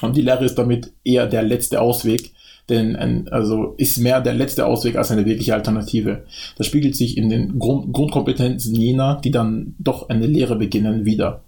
Und 0.00 0.16
die 0.16 0.22
Lehre 0.22 0.46
ist 0.46 0.54
damit 0.54 0.92
eher 1.04 1.26
der 1.26 1.42
letzte 1.42 1.82
Ausweg, 1.82 2.32
denn 2.70 2.96
ein, 2.96 3.28
also 3.28 3.74
ist 3.76 3.98
mehr 3.98 4.22
der 4.22 4.34
letzte 4.34 4.64
Ausweg 4.64 4.96
als 4.96 5.10
eine 5.10 5.26
wirkliche 5.26 5.52
Alternative. 5.52 6.24
Das 6.56 6.66
spiegelt 6.66 6.96
sich 6.96 7.18
in 7.18 7.28
den 7.28 7.58
Grund 7.58 7.92
Grundkompetenzen 7.92 8.74
jener, 8.74 9.20
die 9.22 9.30
dann 9.30 9.74
doch 9.78 10.08
eine 10.08 10.26
Lehre 10.26 10.56
beginnen, 10.56 11.04
wieder. 11.04 11.42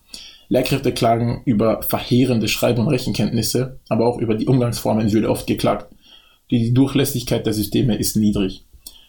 Lehrkräfte 0.51 0.93
klagen 0.93 1.41
über 1.47 1.81
verheerende 1.81 2.49
Schreib- 2.49 2.79
und 2.79 2.89
Rechenkenntnisse, 2.89 3.79
aber 3.89 4.07
auch 4.07 4.19
über 4.19 4.35
die 4.35 4.49
Umgangsformen 4.49 5.13
würde 5.13 5.31
oft 5.31 5.47
geklagt. 5.47 5.87
Die 6.51 6.75
Durchlässigkeit 6.75 7.47
der 7.47 7.53
Systeme 7.53 7.97
ist 7.97 8.17
niedrig. 8.17 8.65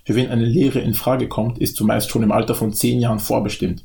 Für 0.05 0.15
wen 0.15 0.29
eine 0.29 0.45
Lehre 0.45 0.79
in 0.79 0.93
Frage 0.93 1.27
kommt, 1.27 1.57
ist 1.57 1.75
zumeist 1.75 2.09
schon 2.09 2.23
im 2.23 2.31
Alter 2.31 2.53
von 2.53 2.73
zehn 2.73 2.99
Jahren 2.99 3.19
vorbestimmt. 3.19 3.83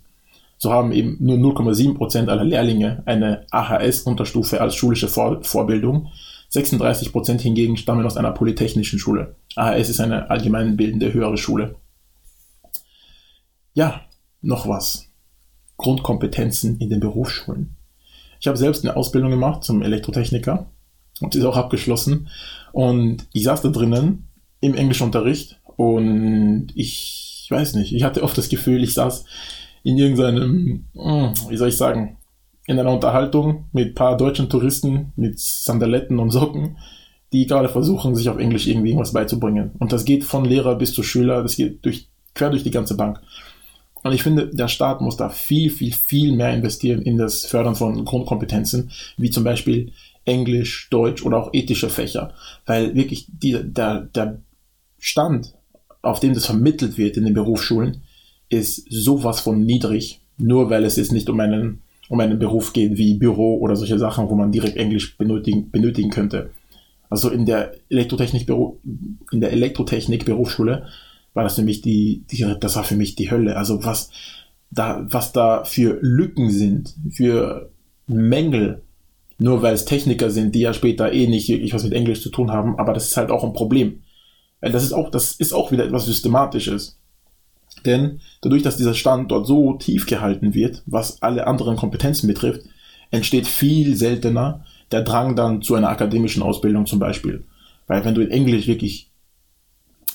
So 0.59 0.73
haben 0.73 0.93
eben 0.93 1.17
nur 1.21 1.37
0,7% 1.37 2.29
aller 2.29 2.45
Lehrlinge 2.45 3.03
eine 3.07 3.47
AHS-Unterstufe 3.51 4.61
als 4.61 4.75
schulische 4.75 5.09
Vor 5.09 5.43
Vorbildung. 5.43 6.09
36% 6.53 7.41
hingegen 7.41 7.77
stammen 7.77 8.07
aus 8.07 8.17
einer 8.17 8.33
polytechnischen 8.33 8.99
Schule. 8.99 9.37
AHS 9.57 9.89
ist 9.89 10.01
eine 10.01 10.31
allgemeinbildende 10.31 11.13
höhere 11.13 11.37
Schule. 11.37 11.77
Ja, 13.75 14.03
noch 14.41 14.69
was. 14.69 15.09
Grundkompetenzen 15.77 16.79
in 16.79 16.89
den 16.89 17.01
Berufsschulen. 17.01 17.77
Ich 18.41 18.47
habe 18.47 18.57
selbst 18.57 18.85
eine 18.85 18.97
Ausbildung 18.97 19.31
gemacht 19.31 19.65
zum 19.65 19.83
Elektrotechniker 19.83 20.67
und 21.21 21.35
ist 21.35 21.45
auch 21.45 21.57
abgeschlossen. 21.57 22.29
Und 22.73 23.27
ich 23.33 23.45
saß 23.45 23.63
da 23.63 23.69
drinnen 23.69 24.29
im 24.61 24.75
Englischunterricht 24.75 25.59
und 25.77 26.69
ich 26.75 27.47
weiß 27.51 27.75
nicht, 27.75 27.93
ich 27.93 28.03
hatte 28.03 28.23
oft 28.23 28.37
das 28.37 28.49
Gefühl, 28.49 28.83
ich 28.83 28.95
saß 28.95 29.25
in 29.83 29.99
irgendeinem, 29.99 30.87
hm, 30.95 31.33
wie 31.49 31.57
soll 31.57 31.69
ich 31.69 31.77
sagen, 31.77 32.17
in 32.67 32.79
einer 32.79 32.93
Unterhaltung 32.93 33.67
mit 33.73 33.89
ein 33.89 33.95
paar 33.95 34.17
deutschen 34.17 34.49
Touristen 34.49 35.13
mit 35.17 35.39
Sandaletten 35.39 36.19
und 36.19 36.31
Socken, 36.31 36.79
die 37.33 37.47
gerade 37.47 37.69
versuchen, 37.69 38.17
sich 38.17 38.29
auf 38.29 38.39
Englisch 38.39 38.67
irgendwie 38.67 38.89
irgendwas 38.89 39.13
beizubringen. 39.13 39.73
Und 39.79 39.93
das 39.93 40.05
geht 40.05 40.25
von 40.25 40.45
Lehrer 40.45 40.75
bis 40.75 40.93
zu 40.93 41.03
Schüler, 41.03 41.43
das 41.43 41.57
geht 41.57 41.85
durch, 41.85 42.09
quer 42.35 42.51
durch 42.51 42.65
die 42.65 42.71
ganze 42.71 42.97
Bank. 42.97 43.21
Und 44.03 44.13
ich 44.13 44.23
finde, 44.23 44.49
der 44.49 44.69
Staat 44.69 45.01
muss 45.01 45.17
da 45.17 45.29
viel, 45.29 45.71
viel, 45.71 45.93
viel 45.93 46.33
mehr 46.33 46.55
investieren 46.55 47.03
in 47.03 47.19
das 47.19 47.45
Fördern 47.45 47.75
von 47.75 48.05
Grundkompetenzen, 48.05 48.91
wie 49.17 49.31
zum 49.31 49.43
Beispiel 49.43 49.93
Englisch, 50.27 50.89
Deutsch 50.91 51.25
oder 51.25 51.39
auch 51.39 51.51
ethische 51.55 51.89
Fächer, 51.89 52.35
weil 52.67 52.95
wirklich 52.95 53.27
die, 53.29 53.57
der, 53.63 54.01
der 54.01 54.43
Stand, 54.99 55.55
auf 56.03 56.21
dem 56.21 56.35
das 56.35 56.47
vermittelt 56.47 56.99
wird 56.99 57.17
in 57.17 57.25
den 57.25 57.35
Berufsschulen, 57.35 58.03
ist 58.49 58.87
sowas 58.91 59.41
von 59.41 59.65
niedrig, 59.65 60.21
Nur 60.37 60.69
weil 60.69 60.85
es 60.85 60.97
jetzt 60.97 61.13
nicht 61.13 61.31
um 61.31 61.41
einen, 61.41 61.83
um 62.09 62.21
einen 62.21 62.39
Beruf 62.39 62.73
geht 62.73 62.99
wie 62.99 63.15
Büro 63.15 63.59
oder 63.59 63.75
solche 63.77 63.99
Sachen, 63.99 64.29
wo 64.29 64.35
man 64.35 64.53
direkt 64.53 64.77
Englisch 64.77 65.17
benötigen, 65.17 65.71
benötigen 65.71 66.11
könnte. 66.11 66.51
Also 67.09 67.31
in 67.31 67.47
der 67.47 67.73
Elektrotechnik, 67.89 68.49
in 68.49 69.41
der 69.41 69.53
Elektrotechnik 69.53 70.25
Berufsschule 70.25 70.87
war 71.35 71.45
das 71.45 71.57
für 71.57 71.63
mich 71.63 71.81
die, 71.83 72.25
die, 72.31 72.45
das 72.61 72.77
war 72.77 72.85
für 72.85 72.97
mich 72.97 73.15
die 73.15 73.31
Hölle. 73.31 73.57
Also 73.57 73.85
was 73.85 74.11
da, 74.71 75.07
was 75.09 75.33
da 75.33 75.65
für 75.65 75.99
Lücken 76.03 76.51
sind, 76.51 76.95
für 77.11 77.71
Mängel, 78.07 78.83
nur 79.39 79.63
weil 79.63 79.75
es 79.75 79.85
Techniker 79.85 80.31
sind, 80.31 80.55
die 80.55 80.61
ja 80.61 80.73
später 80.73 81.13
eh 81.13 81.27
nicht 81.27 81.49
wirklich 81.49 81.75
was 81.75 81.85
mit 81.85 81.93
Englisch 81.93 82.23
zu 82.23 82.31
tun 82.31 82.51
haben, 82.51 82.79
aber 82.79 82.93
das 82.93 83.09
ist 83.09 83.17
halt 83.17 83.31
auch 83.31 83.45
ein 83.45 83.53
Problem. 83.53 84.03
Weil 84.61 84.73
das 84.73 84.83
ist 84.83 84.93
auch, 84.93 85.11
das 85.11 85.33
ist 85.33 85.53
auch 85.53 85.71
wieder 85.73 85.85
etwas 85.85 86.07
Systematisches. 86.07 86.99
Denn 87.85 88.21
dadurch, 88.41 88.63
dass 88.63 88.77
dieser 88.77 88.95
Stand 88.95 89.31
dort 89.31 89.47
so 89.47 89.75
tief 89.75 90.07
gehalten 90.07 90.55
wird, 90.55 90.83
was 90.87 91.23
alle 91.23 91.47
anderen 91.47 91.77
Kompetenzen 91.77 92.27
betrifft, 92.27 92.63
entsteht 93.11 93.47
viel 93.47 93.97
seltener 93.97 94.65
der 94.91 95.03
Drang 95.03 95.37
dann 95.37 95.63
zu 95.63 95.75
einer 95.75 95.91
akademischen 95.91 96.43
Ausbildung 96.43 96.87
zum 96.87 96.99
Beispiel. 96.99 97.45
Weil 97.87 98.05
wenn 98.05 98.15
du 98.15 98.23
in 98.23 98.31
Englisch 98.31 98.67
wirklich 98.67 99.11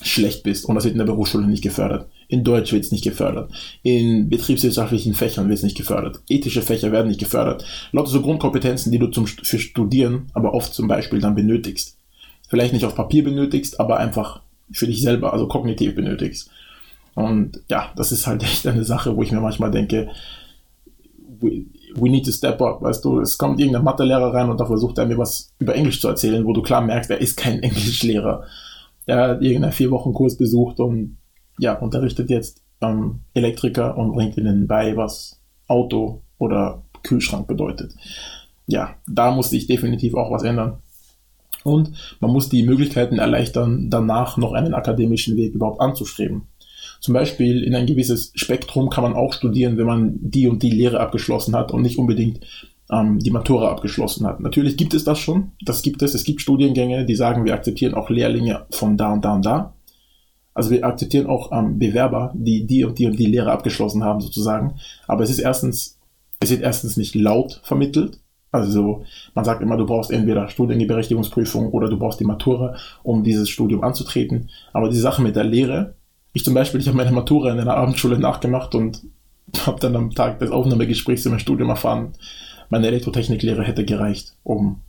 schlecht 0.02 0.42
bist 0.42 0.64
und 0.64 0.74
das 0.74 0.84
wird 0.84 0.94
in 0.94 0.98
der 0.98 1.06
Berufsschule 1.06 1.46
nicht 1.46 1.62
gefördert, 1.62 2.08
in 2.32 2.44
Deutsch 2.44 2.72
wird 2.72 2.82
es 2.82 2.92
nicht 2.92 3.04
gefördert, 3.04 3.52
in 3.82 4.30
betriebswirtschaftlichen 4.30 5.12
Fächern 5.12 5.48
wird 5.48 5.58
es 5.58 5.64
nicht 5.64 5.76
gefördert, 5.76 6.22
ethische 6.30 6.62
Fächer 6.62 6.90
werden 6.90 7.08
nicht 7.08 7.20
gefördert, 7.20 7.66
lauter 7.92 8.08
so 8.08 8.22
Grundkompetenzen, 8.22 8.90
die 8.90 8.98
du 8.98 9.08
zum, 9.08 9.26
für 9.26 9.58
Studieren 9.58 10.28
aber 10.32 10.54
oft 10.54 10.72
zum 10.72 10.88
Beispiel 10.88 11.20
dann 11.20 11.34
benötigst. 11.34 11.98
Vielleicht 12.48 12.72
nicht 12.72 12.86
auf 12.86 12.94
Papier 12.94 13.22
benötigst, 13.22 13.78
aber 13.78 13.98
einfach 13.98 14.40
für 14.72 14.86
dich 14.86 15.02
selber, 15.02 15.34
also 15.34 15.46
kognitiv 15.46 15.94
benötigst. 15.94 16.48
Und 17.14 17.60
ja, 17.68 17.92
das 17.96 18.12
ist 18.12 18.26
halt 18.26 18.42
echt 18.50 18.66
eine 18.66 18.84
Sache, 18.84 19.14
wo 19.14 19.22
ich 19.22 19.30
mir 19.30 19.40
manchmal 19.40 19.70
denke, 19.70 20.08
we 21.42 22.08
need 22.08 22.24
to 22.24 22.32
step 22.32 22.62
up, 22.62 22.80
weißt 22.80 23.04
du, 23.04 23.20
es 23.20 23.36
kommt 23.36 23.60
irgendein 23.60 23.84
Mathelehrer 23.84 24.32
rein 24.32 24.48
und 24.48 24.58
da 24.58 24.64
versucht 24.64 24.96
er 24.96 25.04
mir 25.04 25.18
was 25.18 25.52
über 25.58 25.74
Englisch 25.74 26.00
zu 26.00 26.08
erzählen, 26.08 26.46
wo 26.46 26.54
du 26.54 26.62
klar 26.62 26.80
merkst, 26.80 27.10
er 27.10 27.20
ist 27.20 27.36
kein 27.36 27.62
Englischlehrer. 27.62 28.44
Er 29.04 29.20
hat 29.20 29.42
irgendeinen 29.42 29.72
vier 29.72 29.90
Wochen 29.90 30.14
Kurs 30.14 30.38
besucht 30.38 30.80
und 30.80 31.18
ja, 31.58 31.74
unterrichtet 31.74 32.30
jetzt 32.30 32.62
ähm, 32.80 33.20
Elektriker 33.34 33.96
und 33.96 34.12
bringt 34.12 34.36
ihnen 34.36 34.66
bei, 34.66 34.96
was 34.96 35.40
Auto 35.68 36.22
oder 36.38 36.82
Kühlschrank 37.02 37.46
bedeutet. 37.46 37.94
Ja, 38.66 38.94
da 39.06 39.30
muss 39.30 39.50
sich 39.50 39.66
definitiv 39.66 40.14
auch 40.14 40.30
was 40.30 40.42
ändern. 40.42 40.78
Und 41.64 41.92
man 42.20 42.32
muss 42.32 42.48
die 42.48 42.64
Möglichkeiten 42.64 43.18
erleichtern, 43.18 43.88
danach 43.88 44.36
noch 44.36 44.52
einen 44.52 44.74
akademischen 44.74 45.36
Weg 45.36 45.54
überhaupt 45.54 45.80
anzustreben. 45.80 46.48
Zum 47.00 47.14
Beispiel 47.14 47.62
in 47.62 47.74
ein 47.74 47.86
gewisses 47.86 48.32
Spektrum 48.34 48.90
kann 48.90 49.04
man 49.04 49.14
auch 49.14 49.32
studieren, 49.32 49.76
wenn 49.76 49.86
man 49.86 50.18
die 50.20 50.46
und 50.46 50.62
die 50.62 50.70
Lehre 50.70 51.00
abgeschlossen 51.00 51.54
hat 51.54 51.72
und 51.72 51.82
nicht 51.82 51.98
unbedingt 51.98 52.40
ähm, 52.90 53.18
die 53.18 53.30
Matura 53.30 53.70
abgeschlossen 53.70 54.26
hat. 54.26 54.40
Natürlich 54.40 54.76
gibt 54.76 54.94
es 54.94 55.04
das 55.04 55.18
schon, 55.18 55.52
das 55.60 55.82
gibt 55.82 56.02
es. 56.02 56.14
Es 56.14 56.24
gibt 56.24 56.40
Studiengänge, 56.40 57.04
die 57.04 57.16
sagen, 57.16 57.44
wir 57.44 57.54
akzeptieren 57.54 57.94
auch 57.94 58.10
Lehrlinge 58.10 58.66
von 58.70 58.96
da 58.96 59.12
und 59.12 59.24
da 59.24 59.34
und 59.34 59.46
da. 59.46 59.74
Also 60.54 60.70
wir 60.70 60.84
akzeptieren 60.84 61.26
auch 61.26 61.52
ähm, 61.52 61.78
Bewerber, 61.78 62.32
die 62.34 62.66
die 62.66 62.84
und 62.84 62.98
die 62.98 63.06
und 63.06 63.18
die 63.18 63.26
Lehre 63.26 63.50
abgeschlossen 63.50 64.04
haben 64.04 64.20
sozusagen. 64.20 64.74
Aber 65.06 65.24
es 65.24 65.30
ist 65.30 65.38
erstens, 65.38 65.98
es 66.40 66.50
wird 66.50 66.62
erstens 66.62 66.96
nicht 66.96 67.14
laut 67.14 67.60
vermittelt. 67.64 68.18
Also 68.50 69.04
man 69.34 69.46
sagt 69.46 69.62
immer, 69.62 69.78
du 69.78 69.86
brauchst 69.86 70.10
entweder 70.10 70.48
Studienberechtigungsprüfung 70.48 71.70
oder 71.70 71.88
du 71.88 71.98
brauchst 71.98 72.20
die 72.20 72.24
Matura, 72.24 72.76
um 73.02 73.24
dieses 73.24 73.48
Studium 73.48 73.82
anzutreten. 73.82 74.50
Aber 74.74 74.90
die 74.90 74.98
Sache 74.98 75.22
mit 75.22 75.36
der 75.36 75.44
Lehre, 75.44 75.94
ich 76.34 76.44
zum 76.44 76.52
Beispiel, 76.52 76.80
ich 76.80 76.86
habe 76.86 76.98
meine 76.98 77.12
Matura 77.12 77.50
in 77.50 77.60
einer 77.60 77.76
Abendschule 77.76 78.18
nachgemacht 78.18 78.74
und 78.74 79.02
habe 79.66 79.80
dann 79.80 79.96
am 79.96 80.10
Tag 80.10 80.38
des 80.38 80.50
Aufnahmegesprächs 80.50 81.24
in 81.24 81.32
mein 81.32 81.40
Studium 81.40 81.70
erfahren, 81.70 82.12
meine 82.68 82.86
Elektrotechniklehre 82.86 83.64
hätte 83.64 83.84
gereicht, 83.84 84.34
um 84.44 84.80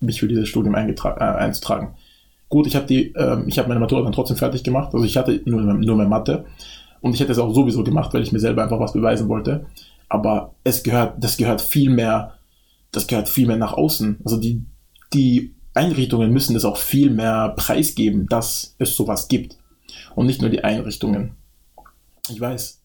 mich 0.00 0.20
für 0.20 0.28
dieses 0.28 0.48
Studium 0.48 0.74
äh, 0.74 0.94
einzutragen. 1.18 1.94
Gut, 2.54 2.68
ich 2.68 2.76
habe 2.76 2.86
die, 2.86 3.12
äh, 3.16 3.42
ich 3.48 3.58
habe 3.58 3.66
meine 3.66 3.80
Matura 3.80 4.02
dann 4.02 4.12
trotzdem 4.12 4.36
fertig 4.36 4.62
gemacht, 4.62 4.94
also 4.94 5.04
ich 5.04 5.16
hatte 5.16 5.40
nur, 5.44 5.60
nur 5.60 5.96
mehr 5.96 6.06
Mathe 6.06 6.44
und 7.00 7.12
ich 7.12 7.18
hätte 7.18 7.32
es 7.32 7.38
auch 7.40 7.52
sowieso 7.52 7.82
gemacht, 7.82 8.14
weil 8.14 8.22
ich 8.22 8.30
mir 8.30 8.38
selber 8.38 8.62
einfach 8.62 8.78
was 8.78 8.92
beweisen 8.92 9.28
wollte. 9.28 9.66
Aber 10.08 10.54
es 10.62 10.84
gehört, 10.84 11.14
das 11.18 11.36
gehört 11.36 11.60
viel 11.60 11.90
mehr, 11.90 12.34
das 12.92 13.08
gehört 13.08 13.28
viel 13.28 13.48
mehr 13.48 13.56
nach 13.56 13.72
außen. 13.72 14.20
Also 14.24 14.36
die, 14.36 14.62
die 15.12 15.52
Einrichtungen 15.74 16.32
müssen 16.32 16.54
es 16.54 16.64
auch 16.64 16.76
viel 16.76 17.10
mehr 17.10 17.48
preisgeben, 17.56 18.28
dass 18.28 18.76
es 18.78 18.94
sowas 18.94 19.26
gibt 19.26 19.56
und 20.14 20.26
nicht 20.26 20.40
nur 20.40 20.50
die 20.50 20.62
Einrichtungen. 20.62 21.32
Ich 22.30 22.40
weiß, 22.40 22.80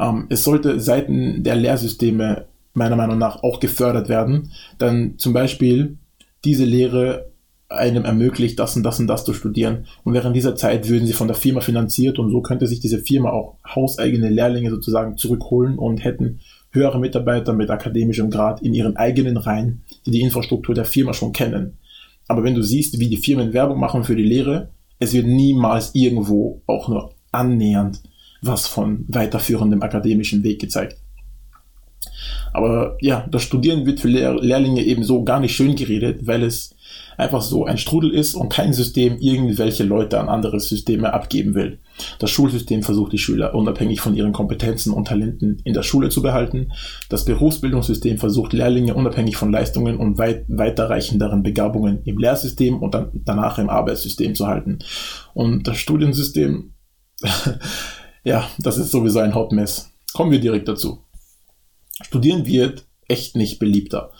ähm, 0.00 0.26
es 0.28 0.44
sollte 0.44 0.80
Seiten 0.80 1.42
der 1.42 1.56
Lehrsysteme 1.56 2.44
meiner 2.74 2.96
Meinung 2.96 3.16
nach 3.16 3.42
auch 3.42 3.58
gefördert 3.58 4.10
werden, 4.10 4.52
dann 4.76 5.14
zum 5.16 5.32
Beispiel 5.32 5.96
diese 6.44 6.66
Lehre 6.66 7.32
einem 7.74 8.04
ermöglicht, 8.04 8.58
das 8.58 8.76
und 8.76 8.82
das 8.82 9.00
und 9.00 9.06
das 9.06 9.24
zu 9.24 9.34
studieren. 9.34 9.86
Und 10.04 10.14
während 10.14 10.34
dieser 10.34 10.56
Zeit 10.56 10.88
würden 10.88 11.06
sie 11.06 11.12
von 11.12 11.28
der 11.28 11.36
Firma 11.36 11.60
finanziert 11.60 12.18
und 12.18 12.30
so 12.30 12.40
könnte 12.40 12.66
sich 12.66 12.80
diese 12.80 12.98
Firma 12.98 13.30
auch 13.30 13.56
hauseigene 13.66 14.30
Lehrlinge 14.30 14.70
sozusagen 14.70 15.16
zurückholen 15.16 15.78
und 15.78 16.04
hätten 16.04 16.40
höhere 16.70 16.98
Mitarbeiter 16.98 17.52
mit 17.52 17.70
akademischem 17.70 18.30
Grad 18.30 18.62
in 18.62 18.74
ihren 18.74 18.96
eigenen 18.96 19.36
Reihen, 19.36 19.82
die 20.06 20.10
die 20.10 20.20
Infrastruktur 20.20 20.74
der 20.74 20.84
Firma 20.84 21.12
schon 21.12 21.32
kennen. 21.32 21.78
Aber 22.26 22.42
wenn 22.42 22.54
du 22.54 22.62
siehst, 22.62 22.98
wie 22.98 23.08
die 23.08 23.16
Firmen 23.16 23.52
Werbung 23.52 23.78
machen 23.78 24.04
für 24.04 24.16
die 24.16 24.24
Lehre, 24.24 24.70
es 24.98 25.12
wird 25.12 25.26
niemals 25.26 25.94
irgendwo 25.94 26.62
auch 26.66 26.88
nur 26.88 27.12
annähernd 27.30 28.00
was 28.46 28.66
von 28.66 29.04
weiterführendem 29.08 29.82
akademischen 29.82 30.42
Weg 30.42 30.60
gezeigt. 30.60 30.98
Aber 32.52 32.96
ja, 33.00 33.26
das 33.30 33.42
Studieren 33.42 33.84
wird 33.86 34.00
für 34.00 34.08
Lehr 34.08 34.34
Lehrlinge 34.34 34.82
eben 34.82 35.02
so 35.02 35.24
gar 35.24 35.40
nicht 35.40 35.56
schön 35.56 35.74
geredet, 35.74 36.26
weil 36.26 36.42
es 36.42 36.73
einfach 37.16 37.42
so 37.42 37.64
ein 37.64 37.78
Strudel 37.78 38.10
ist 38.10 38.34
und 38.34 38.52
kein 38.52 38.72
System 38.72 39.18
irgendwelche 39.18 39.84
Leute 39.84 40.18
an 40.18 40.28
andere 40.28 40.60
Systeme 40.60 41.12
abgeben 41.12 41.54
will. 41.54 41.78
Das 42.18 42.30
Schulsystem 42.30 42.82
versucht 42.82 43.12
die 43.12 43.18
Schüler 43.18 43.54
unabhängig 43.54 44.00
von 44.00 44.14
ihren 44.14 44.32
Kompetenzen 44.32 44.92
und 44.92 45.06
Talenten 45.06 45.60
in 45.64 45.74
der 45.74 45.82
Schule 45.82 46.08
zu 46.08 46.22
behalten. 46.22 46.72
Das 47.08 47.24
Berufsbildungssystem 47.24 48.18
versucht 48.18 48.52
Lehrlinge 48.52 48.94
unabhängig 48.94 49.36
von 49.36 49.52
Leistungen 49.52 49.96
und 49.96 50.18
weit 50.18 50.44
weiterreichenderen 50.48 51.42
Begabungen 51.42 52.02
im 52.04 52.18
Lehrsystem 52.18 52.82
und 52.82 52.94
dann 52.94 53.10
danach 53.14 53.58
im 53.58 53.70
Arbeitssystem 53.70 54.34
zu 54.34 54.46
halten. 54.46 54.80
Und 55.34 55.68
das 55.68 55.78
Studiensystem, 55.78 56.74
ja, 58.24 58.48
das 58.58 58.78
ist 58.78 58.90
sowieso 58.90 59.20
ein 59.20 59.34
Hauptmess. 59.34 59.90
Kommen 60.12 60.32
wir 60.32 60.40
direkt 60.40 60.68
dazu. 60.68 61.04
Studieren 62.02 62.46
wird 62.46 62.86
echt 63.08 63.36
nicht 63.36 63.58
beliebter. 63.58 64.10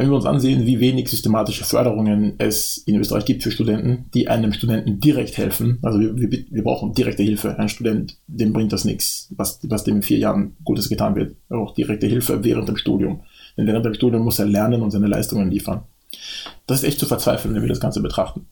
Wenn 0.00 0.08
wir 0.08 0.16
uns 0.16 0.24
ansehen, 0.24 0.64
wie 0.64 0.80
wenig 0.80 1.10
systematische 1.10 1.62
Förderungen 1.62 2.36
es 2.38 2.78
in 2.86 2.96
Österreich 2.96 3.26
gibt 3.26 3.42
für 3.42 3.50
Studenten, 3.50 4.06
die 4.14 4.28
einem 4.28 4.54
Studenten 4.54 4.98
direkt 4.98 5.36
helfen, 5.36 5.78
also 5.82 6.00
wir, 6.00 6.16
wir, 6.16 6.42
wir 6.48 6.64
brauchen 6.64 6.94
direkte 6.94 7.22
Hilfe. 7.22 7.58
Ein 7.58 7.68
Student, 7.68 8.16
dem 8.26 8.54
bringt 8.54 8.72
das 8.72 8.86
nichts, 8.86 9.28
was, 9.36 9.60
was 9.64 9.84
dem 9.84 9.96
in 9.96 10.02
vier 10.02 10.16
Jahren 10.16 10.56
Gutes 10.64 10.88
getan 10.88 11.16
wird. 11.16 11.36
Er 11.50 11.58
braucht 11.58 11.76
direkte 11.76 12.06
Hilfe 12.06 12.42
während 12.42 12.66
dem 12.66 12.78
Studium. 12.78 13.24
Denn 13.58 13.66
während 13.66 13.84
dem 13.84 13.92
Studium 13.92 14.22
muss 14.22 14.38
er 14.38 14.46
lernen 14.46 14.80
und 14.80 14.90
seine 14.90 15.06
Leistungen 15.06 15.50
liefern. 15.50 15.82
Das 16.66 16.78
ist 16.78 16.88
echt 16.88 16.98
zu 16.98 17.04
verzweifeln, 17.04 17.54
wenn 17.54 17.60
wir 17.60 17.68
das 17.68 17.80
Ganze 17.80 18.00
betrachten. 18.00 18.46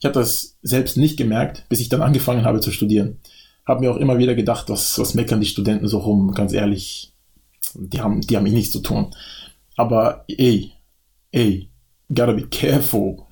Ich 0.00 0.06
habe 0.06 0.14
das 0.14 0.56
selbst 0.62 0.96
nicht 0.96 1.18
gemerkt, 1.18 1.66
bis 1.68 1.80
ich 1.80 1.90
dann 1.90 2.00
angefangen 2.08 2.46
habe 2.46 2.60
zu 2.60 2.70
studieren. 2.70 3.18
Habe 3.66 3.80
mir 3.80 3.92
auch 3.92 3.98
immer 3.98 4.16
wieder 4.16 4.34
gedacht, 4.34 4.70
was, 4.70 4.98
was 4.98 5.12
meckern 5.12 5.40
die 5.40 5.46
Studenten 5.46 5.88
so 5.88 5.98
rum, 5.98 6.32
ganz 6.32 6.54
ehrlich. 6.54 7.12
Die 7.74 8.00
haben, 8.00 8.22
die 8.22 8.34
haben 8.34 8.44
mich 8.44 8.54
nichts 8.54 8.72
zu 8.72 8.80
tun. 8.80 9.14
Aber 9.76 10.24
ey, 10.28 10.72
ey, 11.36 11.68
gotta 12.08 12.32
be 12.32 12.48
careful. 12.48 13.26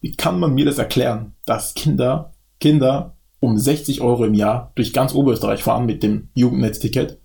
Wie 0.00 0.16
kann 0.16 0.40
man 0.40 0.54
mir 0.54 0.64
das 0.64 0.78
erklären, 0.78 1.34
dass 1.44 1.74
Kinder, 1.74 2.32
Kinder 2.60 3.16
um 3.40 3.58
60 3.58 4.00
Euro 4.00 4.24
im 4.24 4.34
Jahr 4.34 4.72
durch 4.74 4.92
ganz 4.92 5.14
Oberösterreich 5.14 5.62
fahren 5.62 5.84
mit 5.84 6.02
dem 6.02 6.28
Jugendnetzticket, 6.34 7.18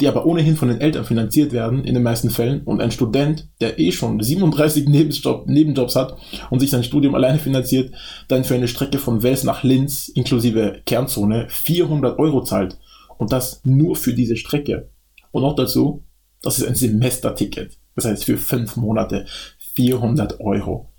die 0.00 0.08
aber 0.08 0.26
ohnehin 0.26 0.56
von 0.56 0.68
den 0.68 0.80
Eltern 0.80 1.04
finanziert 1.04 1.52
werden 1.52 1.84
in 1.84 1.94
den 1.94 2.02
meisten 2.02 2.30
Fällen 2.30 2.62
und 2.62 2.80
ein 2.80 2.90
Student, 2.90 3.48
der 3.60 3.78
eh 3.78 3.92
schon 3.92 4.20
37 4.20 4.88
Nebenjob, 4.88 5.46
Nebenjobs 5.46 5.94
hat 5.94 6.16
und 6.50 6.58
sich 6.58 6.70
sein 6.70 6.82
Studium 6.82 7.14
alleine 7.14 7.38
finanziert, 7.38 7.94
dann 8.26 8.42
für 8.42 8.56
eine 8.56 8.68
Strecke 8.68 8.98
von 8.98 9.22
Wels 9.22 9.44
nach 9.44 9.62
Linz 9.62 10.08
inklusive 10.08 10.80
Kernzone 10.84 11.46
400 11.48 12.18
Euro 12.18 12.42
zahlt 12.42 12.76
und 13.18 13.30
das 13.30 13.60
nur 13.64 13.94
für 13.94 14.14
diese 14.14 14.36
Strecke. 14.36 14.88
Und 15.30 15.42
noch 15.42 15.54
dazu, 15.54 16.02
das 16.42 16.58
ist 16.58 16.66
ein 16.66 16.74
Semesterticket. 16.74 17.78
Das 17.96 18.04
heißt 18.04 18.24
für 18.24 18.38
fünf 18.38 18.76
Monate 18.76 19.26
400 19.74 20.40
Euro. 20.40 20.90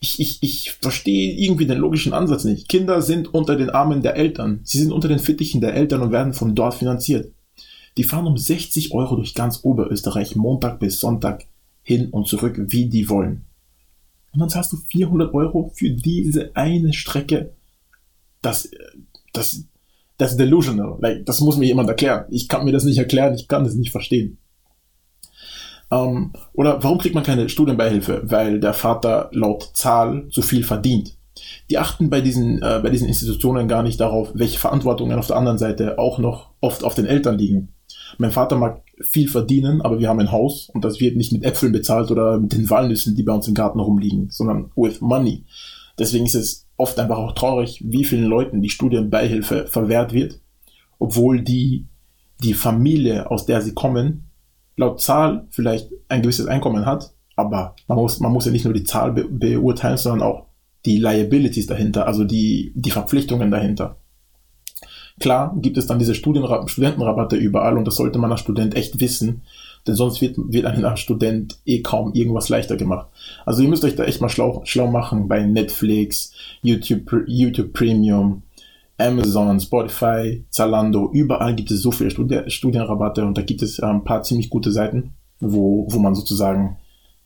Ich, 0.00 0.18
ich, 0.18 0.38
ich 0.42 0.72
verstehe 0.72 1.34
irgendwie 1.34 1.66
den 1.66 1.78
logischen 1.78 2.14
Ansatz 2.14 2.44
nicht. 2.44 2.68
Kinder 2.68 3.02
sind 3.02 3.34
unter 3.34 3.56
den 3.56 3.70
Armen 3.70 4.02
der 4.02 4.16
Eltern. 4.16 4.60
Sie 4.64 4.78
sind 4.78 4.92
unter 4.92 5.08
den 5.08 5.18
Fittichen 5.18 5.60
der 5.60 5.74
Eltern 5.74 6.00
und 6.00 6.10
werden 6.10 6.32
von 6.32 6.54
dort 6.54 6.74
finanziert. 6.74 7.32
Die 7.96 8.04
fahren 8.04 8.26
um 8.26 8.38
60 8.38 8.94
Euro 8.94 9.16
durch 9.16 9.34
ganz 9.34 9.60
Oberösterreich 9.62 10.36
Montag 10.36 10.78
bis 10.78 11.00
Sonntag 11.00 11.44
hin 11.82 12.08
und 12.10 12.28
zurück, 12.28 12.58
wie 12.58 12.86
die 12.88 13.08
wollen. 13.08 13.44
Und 14.32 14.40
dann 14.40 14.48
zahlst 14.48 14.72
du 14.72 14.76
400 14.76 15.34
Euro 15.34 15.72
für 15.74 15.90
diese 15.90 16.54
eine 16.54 16.92
Strecke. 16.92 17.52
Das, 18.42 18.70
das, 19.32 19.64
das 20.16 20.32
ist 20.32 20.40
delusional. 20.40 20.98
Das 21.24 21.40
muss 21.40 21.58
mir 21.58 21.66
jemand 21.66 21.88
erklären. 21.88 22.24
Ich 22.30 22.48
kann 22.48 22.64
mir 22.64 22.72
das 22.72 22.84
nicht 22.84 22.98
erklären, 22.98 23.34
ich 23.34 23.48
kann 23.48 23.64
das 23.64 23.74
nicht 23.74 23.90
verstehen. 23.90 24.38
Ähm, 25.90 26.32
oder 26.52 26.82
warum 26.82 26.98
kriegt 26.98 27.14
man 27.14 27.24
keine 27.24 27.48
Studienbeihilfe? 27.48 28.22
Weil 28.24 28.60
der 28.60 28.74
Vater 28.74 29.30
laut 29.32 29.70
Zahl 29.74 30.28
zu 30.30 30.42
viel 30.42 30.64
verdient. 30.64 31.16
Die 31.70 31.78
achten 31.78 32.10
bei 32.10 32.20
diesen, 32.20 32.62
äh, 32.62 32.80
bei 32.82 32.90
diesen 32.90 33.08
Institutionen 33.08 33.68
gar 33.68 33.82
nicht 33.82 34.00
darauf, 34.00 34.30
welche 34.34 34.58
Verantwortungen 34.58 35.18
auf 35.18 35.26
der 35.26 35.36
anderen 35.36 35.58
Seite 35.58 35.98
auch 35.98 36.18
noch 36.18 36.50
oft 36.60 36.84
auf 36.84 36.94
den 36.94 37.06
Eltern 37.06 37.38
liegen. 37.38 37.70
Mein 38.18 38.32
Vater 38.32 38.56
mag 38.56 38.82
viel 39.00 39.28
verdienen, 39.28 39.80
aber 39.80 39.98
wir 39.98 40.08
haben 40.08 40.20
ein 40.20 40.32
Haus 40.32 40.68
und 40.72 40.84
das 40.84 41.00
wird 41.00 41.16
nicht 41.16 41.32
mit 41.32 41.44
Äpfeln 41.44 41.72
bezahlt 41.72 42.10
oder 42.10 42.38
mit 42.38 42.52
den 42.52 42.68
Walnüssen, 42.68 43.14
die 43.14 43.22
bei 43.22 43.32
uns 43.32 43.48
im 43.48 43.54
Garten 43.54 43.80
rumliegen, 43.80 44.28
sondern 44.30 44.70
with 44.76 45.00
money. 45.00 45.44
Deswegen 45.98 46.26
ist 46.26 46.34
es 46.34 46.66
oft 46.76 46.98
einfach 46.98 47.18
auch 47.18 47.32
traurig, 47.32 47.82
wie 47.86 48.04
vielen 48.04 48.24
Leuten 48.24 48.62
die 48.62 48.70
Studienbeihilfe 48.70 49.66
verwehrt 49.66 50.12
wird, 50.12 50.40
obwohl 50.98 51.42
die, 51.42 51.86
die 52.42 52.54
Familie, 52.54 53.30
aus 53.30 53.46
der 53.46 53.60
sie 53.60 53.74
kommen, 53.74 54.29
laut 54.80 55.00
Zahl 55.00 55.46
vielleicht 55.50 55.90
ein 56.08 56.22
gewisses 56.22 56.46
Einkommen 56.46 56.86
hat, 56.86 57.12
aber 57.36 57.76
man 57.86 57.98
muss, 57.98 58.18
man 58.18 58.32
muss 58.32 58.46
ja 58.46 58.52
nicht 58.52 58.64
nur 58.64 58.74
die 58.74 58.84
Zahl 58.84 59.12
be 59.12 59.24
beurteilen, 59.28 59.98
sondern 59.98 60.26
auch 60.26 60.46
die 60.86 60.96
Liabilities 60.96 61.66
dahinter, 61.66 62.06
also 62.06 62.24
die, 62.24 62.72
die 62.74 62.90
Verpflichtungen 62.90 63.50
dahinter. 63.50 63.96
Klar 65.20 65.54
gibt 65.60 65.76
es 65.76 65.86
dann 65.86 65.98
diese 65.98 66.14
Studienra 66.14 66.66
Studentenrabatte 66.66 67.36
überall 67.36 67.76
und 67.76 67.86
das 67.86 67.96
sollte 67.96 68.18
man 68.18 68.32
als 68.32 68.40
Student 68.40 68.74
echt 68.74 69.00
wissen, 69.00 69.42
denn 69.86 69.94
sonst 69.94 70.22
wird, 70.22 70.36
wird 70.38 70.64
einem 70.64 70.86
als 70.86 71.00
Student 71.00 71.58
eh 71.66 71.82
kaum 71.82 72.14
irgendwas 72.14 72.48
leichter 72.48 72.78
gemacht. 72.78 73.08
Also 73.44 73.62
ihr 73.62 73.68
müsst 73.68 73.84
euch 73.84 73.96
da 73.96 74.04
echt 74.04 74.22
mal 74.22 74.30
schlau, 74.30 74.62
schlau 74.64 74.90
machen 74.90 75.28
bei 75.28 75.44
Netflix, 75.44 76.32
YouTube, 76.62 77.24
YouTube 77.26 77.74
Premium, 77.74 78.42
Amazon, 79.00 79.58
Spotify, 79.60 80.44
Zalando, 80.50 81.10
überall 81.12 81.54
gibt 81.54 81.70
es 81.70 81.82
so 81.82 81.90
viele 81.90 82.10
Studi 82.10 82.50
Studienrabatte 82.50 83.24
und 83.24 83.36
da 83.36 83.42
gibt 83.42 83.62
es 83.62 83.80
ein 83.80 84.04
paar 84.04 84.22
ziemlich 84.22 84.50
gute 84.50 84.70
Seiten, 84.70 85.14
wo, 85.40 85.86
wo 85.90 85.98
man 85.98 86.14
sozusagen 86.14 86.76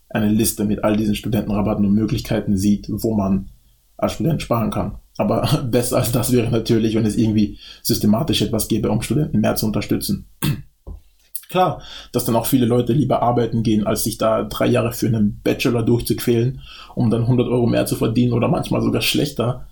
eine 0.09 0.29
Liste 0.29 0.65
mit 0.65 0.85
all 0.85 0.97
diesen 0.97 1.17
Studentenrabatten 1.17 1.85
und 1.85 1.93
Möglichkeiten 1.93 2.57
sieht, 2.57 2.87
wo 2.89 3.15
man 3.15 3.49
als 3.97 4.13
Student 4.15 4.43
sparen 4.43 4.71
kann. 4.71 4.99
Aber 5.17 5.43
besser 5.71 5.99
als 5.99 6.13
das 6.13 6.33
wäre 6.33 6.51
natürlich, 6.51 6.95
wenn 6.95 7.07
es 7.07 7.17
irgendwie 7.17 7.59
systematisch 7.83 8.43
etwas 8.43 8.69
gäbe, 8.69 8.91
um 8.91 9.03
Studenten 9.03 9.41
mehr 9.41 9.57
zu 9.57 9.67
unterstützen. 9.67 10.27
Klar, 11.51 11.83
dass 12.13 12.25
dann 12.25 12.37
auch 12.37 12.47
viele 12.47 12.67
Leute 12.67 12.93
lieber 12.93 13.23
arbeiten 13.23 13.63
gehen, 13.63 13.87
als 13.87 14.03
sich 14.05 14.19
da 14.19 14.43
drei 14.43 14.67
Jahre 14.67 14.93
für 14.93 15.07
einen 15.07 15.41
Bachelor 15.45 15.83
durchzuquälen, 15.83 16.63
um 16.95 17.11
dann 17.11 17.23
100 17.23 17.47
Euro 17.47 17.67
mehr 17.67 17.87
zu 17.87 17.97
verdienen 17.97 18.33
oder 18.33 18.49
manchmal 18.49 18.83
sogar 18.83 19.03
schlechter 19.03 19.69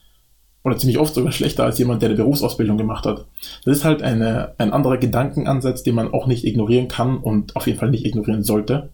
oder 0.64 0.76
ziemlich 0.78 0.98
oft 0.98 1.14
sogar 1.14 1.32
schlechter 1.32 1.64
als 1.64 1.78
jemand, 1.78 2.02
der 2.02 2.10
eine 2.10 2.16
Berufsausbildung 2.16 2.78
gemacht 2.78 3.04
hat. 3.04 3.26
Das 3.64 3.78
ist 3.78 3.84
halt 3.84 4.02
eine, 4.02 4.54
ein 4.58 4.72
anderer 4.72 4.96
Gedankenansatz, 4.96 5.82
den 5.82 5.94
man 5.94 6.12
auch 6.12 6.26
nicht 6.26 6.44
ignorieren 6.44 6.88
kann 6.88 7.18
und 7.18 7.56
auf 7.56 7.66
jeden 7.66 7.78
Fall 7.78 7.90
nicht 7.90 8.04
ignorieren 8.04 8.44
sollte. 8.44 8.90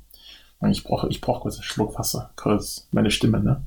Ich 0.71 0.83
brauche 0.83 1.09
ich 1.09 1.21
brauch 1.21 1.43
kurz 1.43 1.57
einen 1.57 1.65
Schluck 1.65 1.99
Wasser, 1.99 2.33
kurz 2.37 2.89
meine 2.91 3.11
Stimme, 3.11 3.41
ne? 3.41 3.65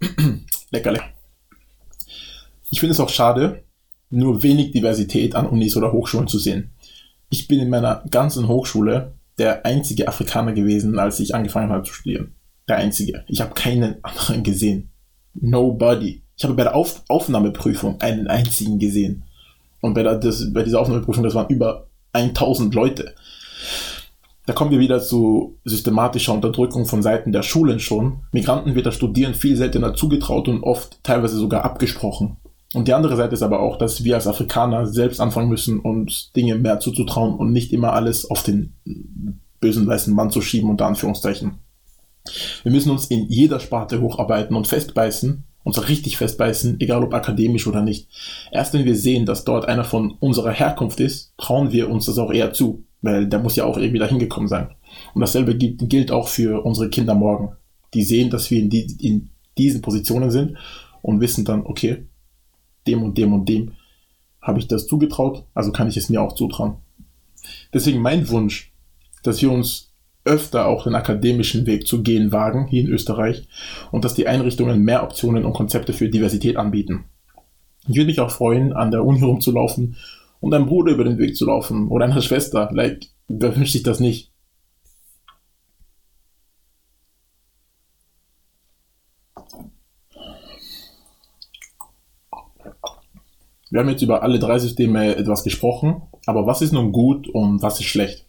Leckerle. 0.70 1.00
Ich 2.70 2.80
finde 2.80 2.92
es 2.92 3.00
auch 3.00 3.08
schade, 3.08 3.64
nur 4.10 4.42
wenig 4.42 4.72
Diversität 4.72 5.34
an 5.34 5.46
Unis 5.46 5.76
oder 5.76 5.92
Hochschulen 5.92 6.28
zu 6.28 6.38
sehen. 6.38 6.70
Ich 7.30 7.48
bin 7.48 7.60
in 7.60 7.70
meiner 7.70 8.04
ganzen 8.10 8.48
Hochschule 8.48 9.14
der 9.38 9.64
einzige 9.64 10.08
Afrikaner 10.08 10.52
gewesen, 10.52 10.98
als 10.98 11.20
ich 11.20 11.34
angefangen 11.34 11.70
habe 11.70 11.84
zu 11.84 11.92
studieren. 11.92 12.34
Der 12.68 12.76
einzige. 12.76 13.24
Ich 13.28 13.40
habe 13.40 13.54
keinen 13.54 14.02
anderen 14.04 14.42
gesehen. 14.42 14.90
Nobody. 15.34 16.22
Ich 16.36 16.44
habe 16.44 16.54
bei 16.54 16.62
der 16.62 16.74
Auf 16.74 17.02
Aufnahmeprüfung 17.08 18.00
einen 18.00 18.26
einzigen 18.28 18.78
gesehen. 18.78 19.24
Und 19.80 19.94
bei, 19.94 20.02
der, 20.02 20.16
das, 20.16 20.52
bei 20.52 20.62
dieser 20.62 20.80
Aufnahmeprüfung, 20.80 21.24
das 21.24 21.34
waren 21.34 21.48
über 21.48 21.86
1000 22.12 22.74
Leute. 22.74 23.14
Da 24.46 24.52
kommen 24.52 24.70
wir 24.70 24.80
wieder 24.80 25.00
zu 25.00 25.58
systematischer 25.64 26.32
Unterdrückung 26.32 26.86
von 26.86 27.02
Seiten 27.02 27.30
der 27.30 27.42
Schulen 27.42 27.78
schon. 27.78 28.20
Migranten 28.32 28.74
wird 28.74 28.86
das 28.86 28.96
Studieren 28.96 29.34
viel 29.34 29.56
seltener 29.56 29.94
zugetraut 29.94 30.48
und 30.48 30.62
oft 30.62 30.98
teilweise 31.04 31.36
sogar 31.36 31.64
abgesprochen. 31.64 32.36
Und 32.72 32.86
die 32.86 32.92
andere 32.94 33.16
Seite 33.16 33.34
ist 33.34 33.42
aber 33.42 33.60
auch, 33.60 33.78
dass 33.78 34.04
wir 34.04 34.14
als 34.14 34.26
Afrikaner 34.26 34.86
selbst 34.86 35.20
anfangen 35.20 35.48
müssen, 35.48 35.80
uns 35.80 36.30
Dinge 36.32 36.56
mehr 36.56 36.78
zuzutrauen 36.78 37.34
und 37.34 37.52
nicht 37.52 37.72
immer 37.72 37.92
alles 37.92 38.30
auf 38.30 38.42
den 38.42 38.74
bösen 39.60 39.86
weißen 39.86 40.14
Mann 40.14 40.30
zu 40.30 40.40
schieben, 40.40 40.70
unter 40.70 40.86
Anführungszeichen. 40.86 41.58
Wir 42.62 42.72
müssen 42.72 42.90
uns 42.90 43.06
in 43.06 43.26
jeder 43.28 43.58
Sparte 43.58 44.00
hocharbeiten 44.00 44.54
und 44.54 44.68
festbeißen, 44.68 45.44
uns 45.64 45.88
richtig 45.88 46.16
festbeißen, 46.16 46.80
egal 46.80 47.02
ob 47.02 47.12
akademisch 47.12 47.66
oder 47.66 47.82
nicht. 47.82 48.08
Erst 48.52 48.72
wenn 48.72 48.84
wir 48.84 48.96
sehen, 48.96 49.26
dass 49.26 49.44
dort 49.44 49.66
einer 49.66 49.84
von 49.84 50.12
unserer 50.20 50.52
Herkunft 50.52 51.00
ist, 51.00 51.32
trauen 51.38 51.72
wir 51.72 51.90
uns 51.90 52.06
das 52.06 52.18
auch 52.18 52.32
eher 52.32 52.52
zu 52.52 52.84
weil 53.02 53.26
der 53.26 53.38
muss 53.38 53.56
ja 53.56 53.64
auch 53.64 53.76
irgendwie 53.76 53.98
dahin 53.98 54.18
gekommen 54.18 54.48
sein. 54.48 54.68
Und 55.14 55.20
dasselbe 55.20 55.56
gilt 55.56 56.10
auch 56.10 56.28
für 56.28 56.64
unsere 56.64 56.90
Kinder 56.90 57.14
morgen. 57.14 57.56
Die 57.94 58.02
sehen, 58.02 58.30
dass 58.30 58.50
wir 58.50 58.60
in, 58.60 58.70
die, 58.70 58.96
in 59.00 59.30
diesen 59.58 59.82
Positionen 59.82 60.30
sind 60.30 60.56
und 61.02 61.20
wissen 61.20 61.44
dann, 61.44 61.64
okay, 61.64 62.06
dem 62.90 63.02
und 63.02 63.16
dem 63.16 63.32
und 63.32 63.48
dem 63.48 63.72
habe 64.42 64.58
ich 64.58 64.68
das 64.68 64.86
zugetraut, 64.86 65.44
also 65.54 65.72
kann 65.72 65.88
ich 65.88 65.96
es 65.96 66.08
mir 66.08 66.22
auch 66.22 66.34
zutrauen. 66.34 66.76
Deswegen 67.72 68.00
mein 68.00 68.28
Wunsch, 68.28 68.72
dass 69.22 69.40
wir 69.42 69.50
uns 69.50 69.92
öfter 70.24 70.66
auch 70.66 70.84
den 70.84 70.94
akademischen 70.94 71.66
Weg 71.66 71.86
zu 71.86 72.02
gehen 72.02 72.32
wagen, 72.32 72.66
hier 72.66 72.82
in 72.82 72.88
Österreich, 72.88 73.48
und 73.90 74.04
dass 74.04 74.14
die 74.14 74.26
Einrichtungen 74.26 74.82
mehr 74.82 75.02
Optionen 75.02 75.44
und 75.44 75.54
Konzepte 75.54 75.92
für 75.92 76.08
Diversität 76.08 76.56
anbieten. 76.56 77.04
Ich 77.88 77.96
würde 77.96 78.06
mich 78.06 78.20
auch 78.20 78.30
freuen, 78.30 78.72
an 78.72 78.90
der 78.90 79.04
Uni 79.04 79.22
rumzulaufen 79.22 79.96
und 80.40 80.54
einem 80.54 80.66
Bruder 80.66 80.92
über 80.92 81.04
den 81.04 81.18
Weg 81.18 81.36
zu 81.36 81.46
laufen 81.46 81.88
oder 81.88 82.04
einer 82.04 82.20
Schwester. 82.20 82.68
Like, 82.72 83.06
wer 83.28 83.56
wünscht 83.56 83.72
sich 83.72 83.82
das 83.82 84.00
nicht? 84.00 84.29
Wir 93.70 93.78
haben 93.78 93.88
jetzt 93.88 94.02
über 94.02 94.24
alle 94.24 94.40
drei 94.40 94.58
Systeme 94.58 95.14
etwas 95.14 95.44
gesprochen, 95.44 96.02
aber 96.26 96.44
was 96.44 96.60
ist 96.60 96.72
nun 96.72 96.90
gut 96.90 97.28
und 97.28 97.62
was 97.62 97.78
ist 97.78 97.86
schlecht? 97.86 98.26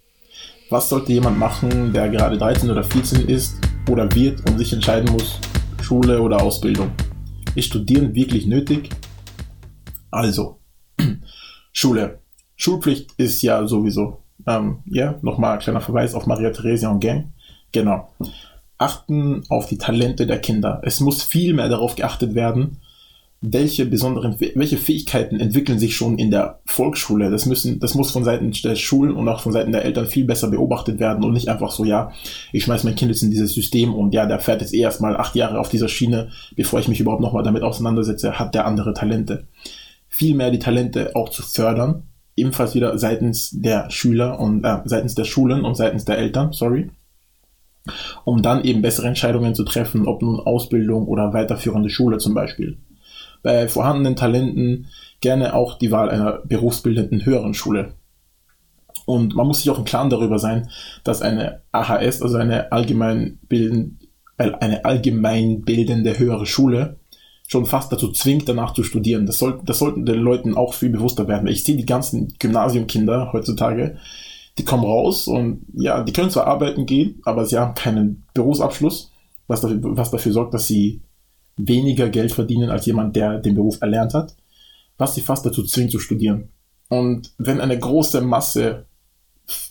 Was 0.70 0.88
sollte 0.88 1.12
jemand 1.12 1.40
machen, 1.40 1.94
der 1.94 2.10
gerade 2.10 2.38
13 2.38 2.70
oder 2.70 2.84
14 2.84 3.28
ist 3.28 3.56
oder 3.90 4.14
wird 4.14 4.48
und 4.48 4.60
sich 4.60 4.72
entscheiden 4.72 5.12
muss, 5.12 5.40
Schule 5.82 6.22
oder 6.22 6.44
Ausbildung? 6.44 6.92
Ist 7.56 7.66
Studieren 7.66 8.14
wirklich 8.14 8.46
nötig? 8.46 8.92
Also, 10.12 10.60
Schule. 11.74 12.20
Schulpflicht 12.56 13.10
ist 13.18 13.42
ja 13.42 13.66
sowieso. 13.66 14.20
Ähm, 14.46 14.84
ja, 14.86 15.18
nochmal 15.24 15.58
kleiner 15.58 15.82
Verweis 15.82 16.14
auf 16.14 16.28
Maria 16.28 16.52
Theresia 16.52 16.92
und 16.92 17.00
Gang. 17.00 17.34
Genau. 17.72 18.14
Achten 18.78 19.44
auf 19.50 19.66
die 19.66 19.80
Talente 19.80 20.28
der 20.28 20.40
Kinder. 20.40 20.82
Es 20.84 21.00
muss 21.00 21.24
viel 21.24 21.56
mehr 21.56 21.68
darauf 21.68 21.96
geachtet 21.96 22.36
werden, 22.36 22.78
welche 23.44 23.88
besonderen, 23.88 24.36
welche 24.54 24.78
Fähigkeiten 24.78 25.40
entwickeln 25.40 25.80
sich 25.80 25.96
schon 25.96 26.20
in 26.20 26.30
der 26.30 26.60
Volksschule. 26.66 27.32
Das 27.32 27.48
müssen, 27.48 27.80
das 27.80 27.96
muss 27.96 28.12
von 28.12 28.24
Seiten 28.24 28.52
der 28.52 28.76
Schulen 28.76 29.16
und 29.16 29.28
auch 29.28 29.42
von 29.42 29.52
Seiten 29.52 29.72
der 29.72 29.84
Eltern 29.84 30.06
viel 30.06 30.26
besser 30.26 30.50
beobachtet 30.50 31.00
werden 31.00 31.24
und 31.24 31.34
nicht 31.34 31.50
einfach 31.50 31.72
so, 31.72 31.84
ja, 31.84 32.12
ich 32.52 32.64
schmeiß 32.64 32.84
mein 32.84 32.94
Kind 32.94 33.10
jetzt 33.10 33.24
in 33.24 33.32
dieses 33.32 33.56
System 33.56 33.96
und 33.96 34.14
ja, 34.14 34.28
der 34.28 34.40
fährt 34.40 34.62
jetzt 34.62 34.76
eh 34.76 34.82
erstmal 34.82 35.18
acht 35.18 35.36
Jahre 35.36 35.60
auf 35.60 35.70
dieser 35.70 35.88
Schiene, 35.88 36.30
bevor 36.56 36.80
ich 36.80 36.88
mich 36.88 37.00
überhaupt 37.00 37.24
nochmal 37.24 37.44
damit 37.44 37.64
auseinandersetze, 37.64 38.38
hat 38.38 38.54
der 38.54 38.68
andere 38.68 38.94
Talente 38.94 39.48
viel 40.08 40.36
mehr 40.36 40.52
die 40.52 40.60
Talente 40.60 41.16
auch 41.16 41.30
zu 41.30 41.42
fördern, 41.42 42.04
ebenfalls 42.36 42.76
wieder 42.76 42.96
seitens 43.00 43.50
der 43.52 43.90
Schüler 43.90 44.40
und 44.40 44.64
äh, 44.64 44.82
seitens 44.86 45.16
der 45.16 45.26
Schulen 45.26 45.66
und 45.66 45.76
seitens 45.76 46.06
der 46.06 46.20
Eltern, 46.20 46.54
sorry, 46.54 46.92
um 48.24 48.44
dann 48.44 48.64
eben 48.64 48.84
bessere 48.84 49.08
Entscheidungen 49.08 49.56
zu 49.56 49.64
treffen, 49.64 50.08
ob 50.08 50.22
nun 50.22 50.40
Ausbildung 50.40 51.08
oder 51.08 51.34
weiterführende 51.34 51.90
Schule 51.90 52.20
zum 52.20 52.36
Beispiel. 52.36 52.78
Bei 53.44 53.68
vorhandenen 53.68 54.16
Talenten 54.16 54.88
gerne 55.20 55.54
auch 55.54 55.78
die 55.78 55.92
Wahl 55.92 56.10
einer 56.10 56.40
berufsbildenden 56.46 57.26
höheren 57.26 57.54
Schule. 57.54 57.94
Und 59.06 59.36
man 59.36 59.48
muss 59.48 59.60
sich 59.60 59.70
auch 59.70 59.80
im 59.80 59.86
Klaren 59.86 60.10
darüber 60.10 60.40
sein, 60.40 60.70
dass 61.04 61.22
eine 61.22 61.62
AHS, 61.72 62.22
also 62.22 62.38
eine 62.38 62.72
allgemein, 62.72 63.40
bilden, 63.50 64.00
äh, 64.38 64.52
eine 64.60 64.86
allgemein 64.86 65.62
bildende 65.62 66.18
höhere 66.18 66.46
Schule, 66.46 66.98
schon 67.48 67.66
fast 67.66 67.92
dazu 67.92 68.12
zwingt, 68.12 68.48
danach 68.48 68.74
zu 68.74 68.84
studieren. 68.84 69.26
Das, 69.26 69.38
soll, 69.38 69.60
das 69.66 69.80
sollten 69.80 70.06
den 70.06 70.20
Leuten 70.20 70.56
auch 70.56 70.74
viel 70.74 70.90
bewusster 70.90 71.28
werden. 71.28 71.48
Ich 71.48 71.64
sehe 71.64 71.76
die 71.76 71.86
ganzen 71.86 72.34
Gymnasiumkinder 72.40 73.34
heutzutage, 73.34 73.98
die 74.58 74.64
kommen 74.64 74.86
raus 74.86 75.28
und 75.28 75.66
ja, 75.74 76.04
die 76.04 76.14
können 76.14 76.30
zwar 76.30 76.48
arbeiten 76.48 76.86
gehen, 76.86 77.22
aber 77.26 77.46
sie 77.46 77.58
haben 77.58 77.74
keinen 77.74 78.24
Berufsabschluss, 78.34 79.12
was 79.48 79.62
dafür, 79.62 79.80
was 79.82 80.12
dafür 80.12 80.32
sorgt, 80.32 80.54
dass 80.54 80.68
sie 80.68 81.02
weniger 81.58 82.10
Geld 82.10 82.32
verdienen 82.32 82.70
als 82.70 82.86
jemand, 82.86 83.16
der 83.16 83.40
den 83.40 83.56
Beruf 83.56 83.82
erlernt 83.82 84.14
hat, 84.14 84.36
was 84.98 85.16
sie 85.16 85.22
fast 85.22 85.46
dazu 85.46 85.64
zwingt 85.64 85.92
zu 85.92 86.00
studieren. 86.00 86.50
Und 86.90 87.32
wenn 87.38 87.62
eine 87.62 87.80
große 87.80 88.22
Masse 88.22 88.86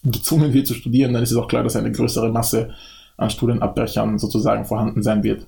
gezwungen 0.03 0.53
wird 0.53 0.67
zu 0.67 0.75
studieren, 0.75 1.13
dann 1.13 1.23
ist 1.23 1.31
es 1.31 1.37
auch 1.37 1.49
klar, 1.49 1.63
dass 1.63 1.77
eine 1.77 1.93
größere 1.93 2.31
Masse 2.31 2.75
an 3.17 3.31
Studienabbrechern 3.31 4.19
sozusagen 4.19 4.65
vorhanden 4.65 5.03
sein 5.03 5.23
wird. 5.23 5.47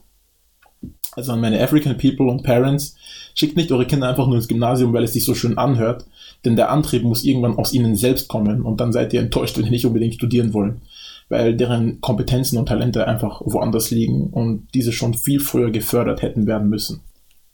Also 1.12 1.32
an 1.32 1.40
meine 1.40 1.62
African 1.62 1.96
People 1.96 2.30
und 2.30 2.42
Parents, 2.42 2.96
schickt 3.34 3.56
nicht 3.56 3.72
eure 3.72 3.86
Kinder 3.86 4.08
einfach 4.08 4.26
nur 4.26 4.36
ins 4.36 4.48
Gymnasium, 4.48 4.92
weil 4.92 5.04
es 5.04 5.12
sich 5.12 5.24
so 5.24 5.34
schön 5.34 5.58
anhört, 5.58 6.06
denn 6.44 6.56
der 6.56 6.70
Antrieb 6.70 7.02
muss 7.02 7.24
irgendwann 7.24 7.56
aus 7.56 7.72
ihnen 7.72 7.96
selbst 7.96 8.28
kommen 8.28 8.62
und 8.62 8.80
dann 8.80 8.92
seid 8.92 9.12
ihr 9.12 9.20
enttäuscht, 9.20 9.56
wenn 9.56 9.64
ihr 9.64 9.70
nicht 9.70 9.86
unbedingt 9.86 10.14
studieren 10.14 10.52
wollen, 10.52 10.82
weil 11.28 11.56
deren 11.56 12.00
Kompetenzen 12.00 12.58
und 12.58 12.66
Talente 12.66 13.06
einfach 13.06 13.40
woanders 13.44 13.90
liegen 13.90 14.28
und 14.30 14.68
diese 14.74 14.92
schon 14.92 15.14
viel 15.14 15.40
früher 15.40 15.70
gefördert 15.70 16.22
hätten 16.22 16.46
werden 16.46 16.68
müssen. 16.68 17.00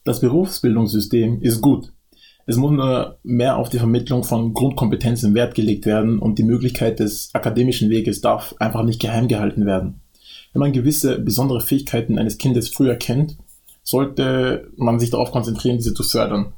Das 0.04 0.20
Berufsbildungssystem 0.20 1.42
ist 1.42 1.60
gut. 1.60 1.92
Es 2.46 2.56
muss 2.56 2.72
nur 2.72 3.18
mehr 3.24 3.58
auf 3.58 3.68
die 3.68 3.78
Vermittlung 3.78 4.24
von 4.24 4.54
Grundkompetenzen 4.54 5.34
Wert 5.34 5.54
gelegt 5.54 5.84
werden 5.84 6.18
und 6.18 6.38
die 6.38 6.44
Möglichkeit 6.44 6.98
des 6.98 7.28
akademischen 7.34 7.90
Weges 7.90 8.22
darf 8.22 8.54
einfach 8.58 8.84
nicht 8.84 9.02
geheim 9.02 9.28
gehalten 9.28 9.66
werden. 9.66 10.00
Wenn 10.54 10.60
man 10.60 10.72
gewisse 10.72 11.18
besondere 11.18 11.60
Fähigkeiten 11.60 12.18
eines 12.18 12.38
Kindes 12.38 12.70
früher 12.70 12.94
kennt, 12.96 13.36
sollte 13.82 14.70
man 14.76 14.98
sich 14.98 15.10
darauf 15.10 15.30
konzentrieren, 15.30 15.76
diese 15.76 15.92
zu 15.94 16.02
fördern, 16.02 16.54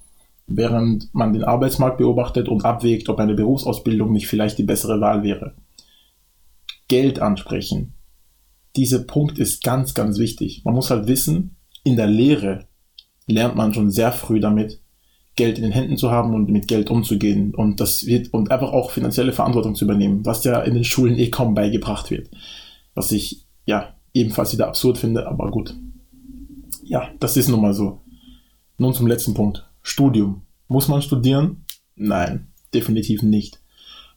während 0.46 1.12
man 1.12 1.32
den 1.32 1.44
Arbeitsmarkt 1.44 1.98
beobachtet 1.98 2.48
und 2.48 2.64
abwägt, 2.64 3.08
ob 3.08 3.18
eine 3.18 3.34
Berufsausbildung 3.34 4.12
nicht 4.12 4.28
vielleicht 4.28 4.58
die 4.58 4.64
bessere 4.64 5.00
Wahl 5.00 5.22
wäre. 5.22 5.54
Geld 6.90 7.20
ansprechen. 7.20 7.94
Dieser 8.74 8.98
Punkt 8.98 9.38
ist 9.38 9.62
ganz, 9.62 9.94
ganz 9.94 10.18
wichtig. 10.18 10.62
Man 10.64 10.74
muss 10.74 10.90
halt 10.90 11.06
wissen, 11.06 11.56
in 11.84 11.94
der 11.94 12.08
Lehre 12.08 12.66
lernt 13.26 13.54
man 13.54 13.72
schon 13.72 13.92
sehr 13.92 14.10
früh 14.10 14.40
damit, 14.40 14.80
Geld 15.36 15.56
in 15.56 15.62
den 15.62 15.72
Händen 15.72 15.96
zu 15.96 16.10
haben 16.10 16.34
und 16.34 16.50
mit 16.50 16.66
Geld 16.66 16.90
umzugehen 16.90 17.54
und 17.54 17.78
das 17.78 18.06
wird 18.06 18.34
und 18.34 18.50
einfach 18.50 18.72
auch 18.72 18.90
finanzielle 18.90 19.32
Verantwortung 19.32 19.76
zu 19.76 19.84
übernehmen, 19.84 20.26
was 20.26 20.42
ja 20.42 20.60
in 20.62 20.74
den 20.74 20.82
Schulen 20.82 21.16
eh 21.16 21.30
kaum 21.30 21.54
beigebracht 21.54 22.10
wird. 22.10 22.28
Was 22.94 23.12
ich 23.12 23.46
ja 23.66 23.94
ebenfalls 24.12 24.52
wieder 24.52 24.66
absurd 24.66 24.98
finde, 24.98 25.28
aber 25.28 25.52
gut. 25.52 25.76
Ja, 26.82 27.08
das 27.20 27.36
ist 27.36 27.48
nun 27.48 27.62
mal 27.62 27.72
so. 27.72 28.00
Nun 28.78 28.94
zum 28.94 29.06
letzten 29.06 29.34
Punkt. 29.34 29.64
Studium. 29.80 30.42
Muss 30.66 30.88
man 30.88 31.02
studieren? 31.02 31.64
Nein, 31.94 32.48
definitiv 32.74 33.22
nicht. 33.22 33.60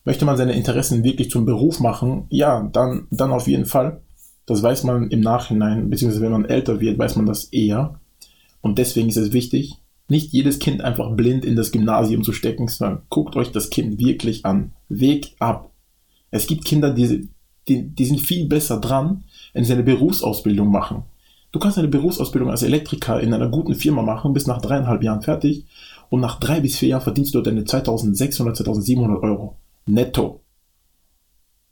Möchte 0.05 0.25
man 0.25 0.37
seine 0.37 0.53
Interessen 0.53 1.03
wirklich 1.03 1.29
zum 1.29 1.45
Beruf 1.45 1.79
machen? 1.79 2.25
Ja, 2.29 2.69
dann, 2.73 3.07
dann 3.09 3.31
auf 3.31 3.47
jeden 3.47 3.65
Fall. 3.65 4.01
Das 4.45 4.61
weiß 4.61 4.83
man 4.83 5.09
im 5.09 5.21
Nachhinein, 5.21 5.89
beziehungsweise 5.89 6.23
wenn 6.23 6.31
man 6.31 6.45
älter 6.45 6.81
wird, 6.81 6.99
weiß 6.99 7.15
man 7.15 7.25
das 7.25 7.45
eher. 7.45 7.99
Und 8.61 8.77
deswegen 8.77 9.09
ist 9.09 9.17
es 9.17 9.31
wichtig, 9.31 9.75
nicht 10.09 10.33
jedes 10.33 10.59
Kind 10.59 10.81
einfach 10.81 11.09
blind 11.11 11.45
in 11.45 11.55
das 11.55 11.71
Gymnasium 11.71 12.23
zu 12.23 12.33
stecken, 12.33 12.67
sondern 12.67 13.03
guckt 13.09 13.37
euch 13.37 13.51
das 13.51 13.69
Kind 13.69 13.99
wirklich 13.99 14.45
an. 14.45 14.73
Weg 14.89 15.35
ab. 15.39 15.71
Es 16.31 16.47
gibt 16.47 16.65
Kinder, 16.65 16.93
die, 16.93 17.29
die, 17.69 17.83
die 17.87 18.05
sind 18.05 18.19
viel 18.19 18.47
besser 18.47 18.81
dran, 18.81 19.23
wenn 19.53 19.63
sie 19.63 19.73
eine 19.73 19.83
Berufsausbildung 19.83 20.69
machen. 20.69 21.03
Du 21.53 21.59
kannst 21.59 21.77
eine 21.77 21.87
Berufsausbildung 21.87 22.49
als 22.49 22.63
Elektriker 22.63 23.21
in 23.21 23.33
einer 23.33 23.47
guten 23.47 23.75
Firma 23.75 24.01
machen, 24.01 24.33
bis 24.33 24.47
nach 24.47 24.59
dreieinhalb 24.59 25.03
Jahren 25.03 25.21
fertig 25.21 25.65
und 26.09 26.19
nach 26.19 26.39
drei 26.39 26.59
bis 26.59 26.77
vier 26.77 26.89
Jahren 26.89 27.03
verdienst 27.03 27.33
du 27.35 27.41
deine 27.41 27.63
2600, 27.63 28.57
2700 28.57 29.23
Euro 29.23 29.57
netto. 29.85 30.41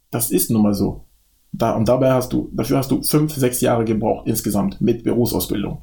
Das 0.09 0.31
ist 0.31 0.51
nun 0.51 0.63
mal 0.63 0.73
so. 0.73 1.05
Da, 1.51 1.75
und 1.75 1.87
dabei 1.87 2.13
hast 2.13 2.31
du, 2.33 2.49
dafür 2.53 2.77
hast 2.77 2.91
du 2.91 3.01
fünf, 3.01 3.33
sechs 3.33 3.61
Jahre 3.61 3.85
gebraucht 3.85 4.27
insgesamt 4.27 4.79
mit 4.81 5.03
Berufsausbildung. 5.03 5.81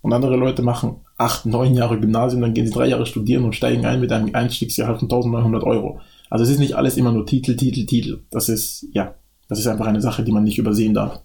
Und 0.00 0.12
andere 0.12 0.36
Leute 0.36 0.62
machen 0.62 0.96
acht, 1.16 1.46
neun 1.46 1.74
Jahre 1.74 1.98
Gymnasium, 1.98 2.42
dann 2.42 2.54
gehen 2.54 2.66
sie 2.66 2.72
drei 2.72 2.86
Jahre 2.86 3.06
studieren 3.06 3.44
und 3.44 3.54
steigen 3.54 3.86
ein 3.86 4.00
mit 4.00 4.12
einem 4.12 4.34
Einstiegsgehalt 4.34 4.98
von 4.98 5.06
1900 5.06 5.62
Euro. 5.64 6.00
Also 6.30 6.44
es 6.44 6.50
ist 6.50 6.58
nicht 6.58 6.74
alles 6.74 6.96
immer 6.96 7.12
nur 7.12 7.26
Titel, 7.26 7.56
Titel, 7.56 7.86
Titel. 7.86 8.22
Das 8.30 8.48
ist, 8.48 8.86
ja, 8.92 9.14
das 9.48 9.58
ist 9.58 9.66
einfach 9.66 9.86
eine 9.86 10.00
Sache, 10.00 10.22
die 10.22 10.32
man 10.32 10.44
nicht 10.44 10.58
übersehen 10.58 10.94
darf. 10.94 11.20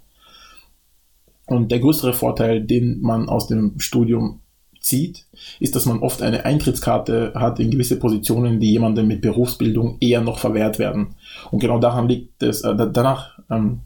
Und 1.45 1.71
der 1.71 1.79
größere 1.79 2.13
Vorteil, 2.13 2.61
den 2.61 3.01
man 3.01 3.27
aus 3.27 3.47
dem 3.47 3.79
Studium 3.79 4.38
zieht, 4.81 5.25
ist, 5.59 5.75
dass 5.75 5.85
man 5.85 5.99
oft 5.99 6.21
eine 6.21 6.45
Eintrittskarte 6.45 7.33
hat 7.35 7.59
in 7.59 7.71
gewisse 7.71 7.97
Positionen, 7.97 8.59
die 8.59 8.71
jemandem 8.71 9.07
mit 9.07 9.21
Berufsbildung 9.21 9.97
eher 9.99 10.21
noch 10.21 10.39
verwehrt 10.39 10.79
werden. 10.79 11.15
Und 11.51 11.59
genau 11.59 11.79
daran 11.79 12.07
liegt 12.07 12.41
es, 12.41 12.61
äh, 12.61 12.75
danach, 12.75 13.39
ähm, 13.49 13.81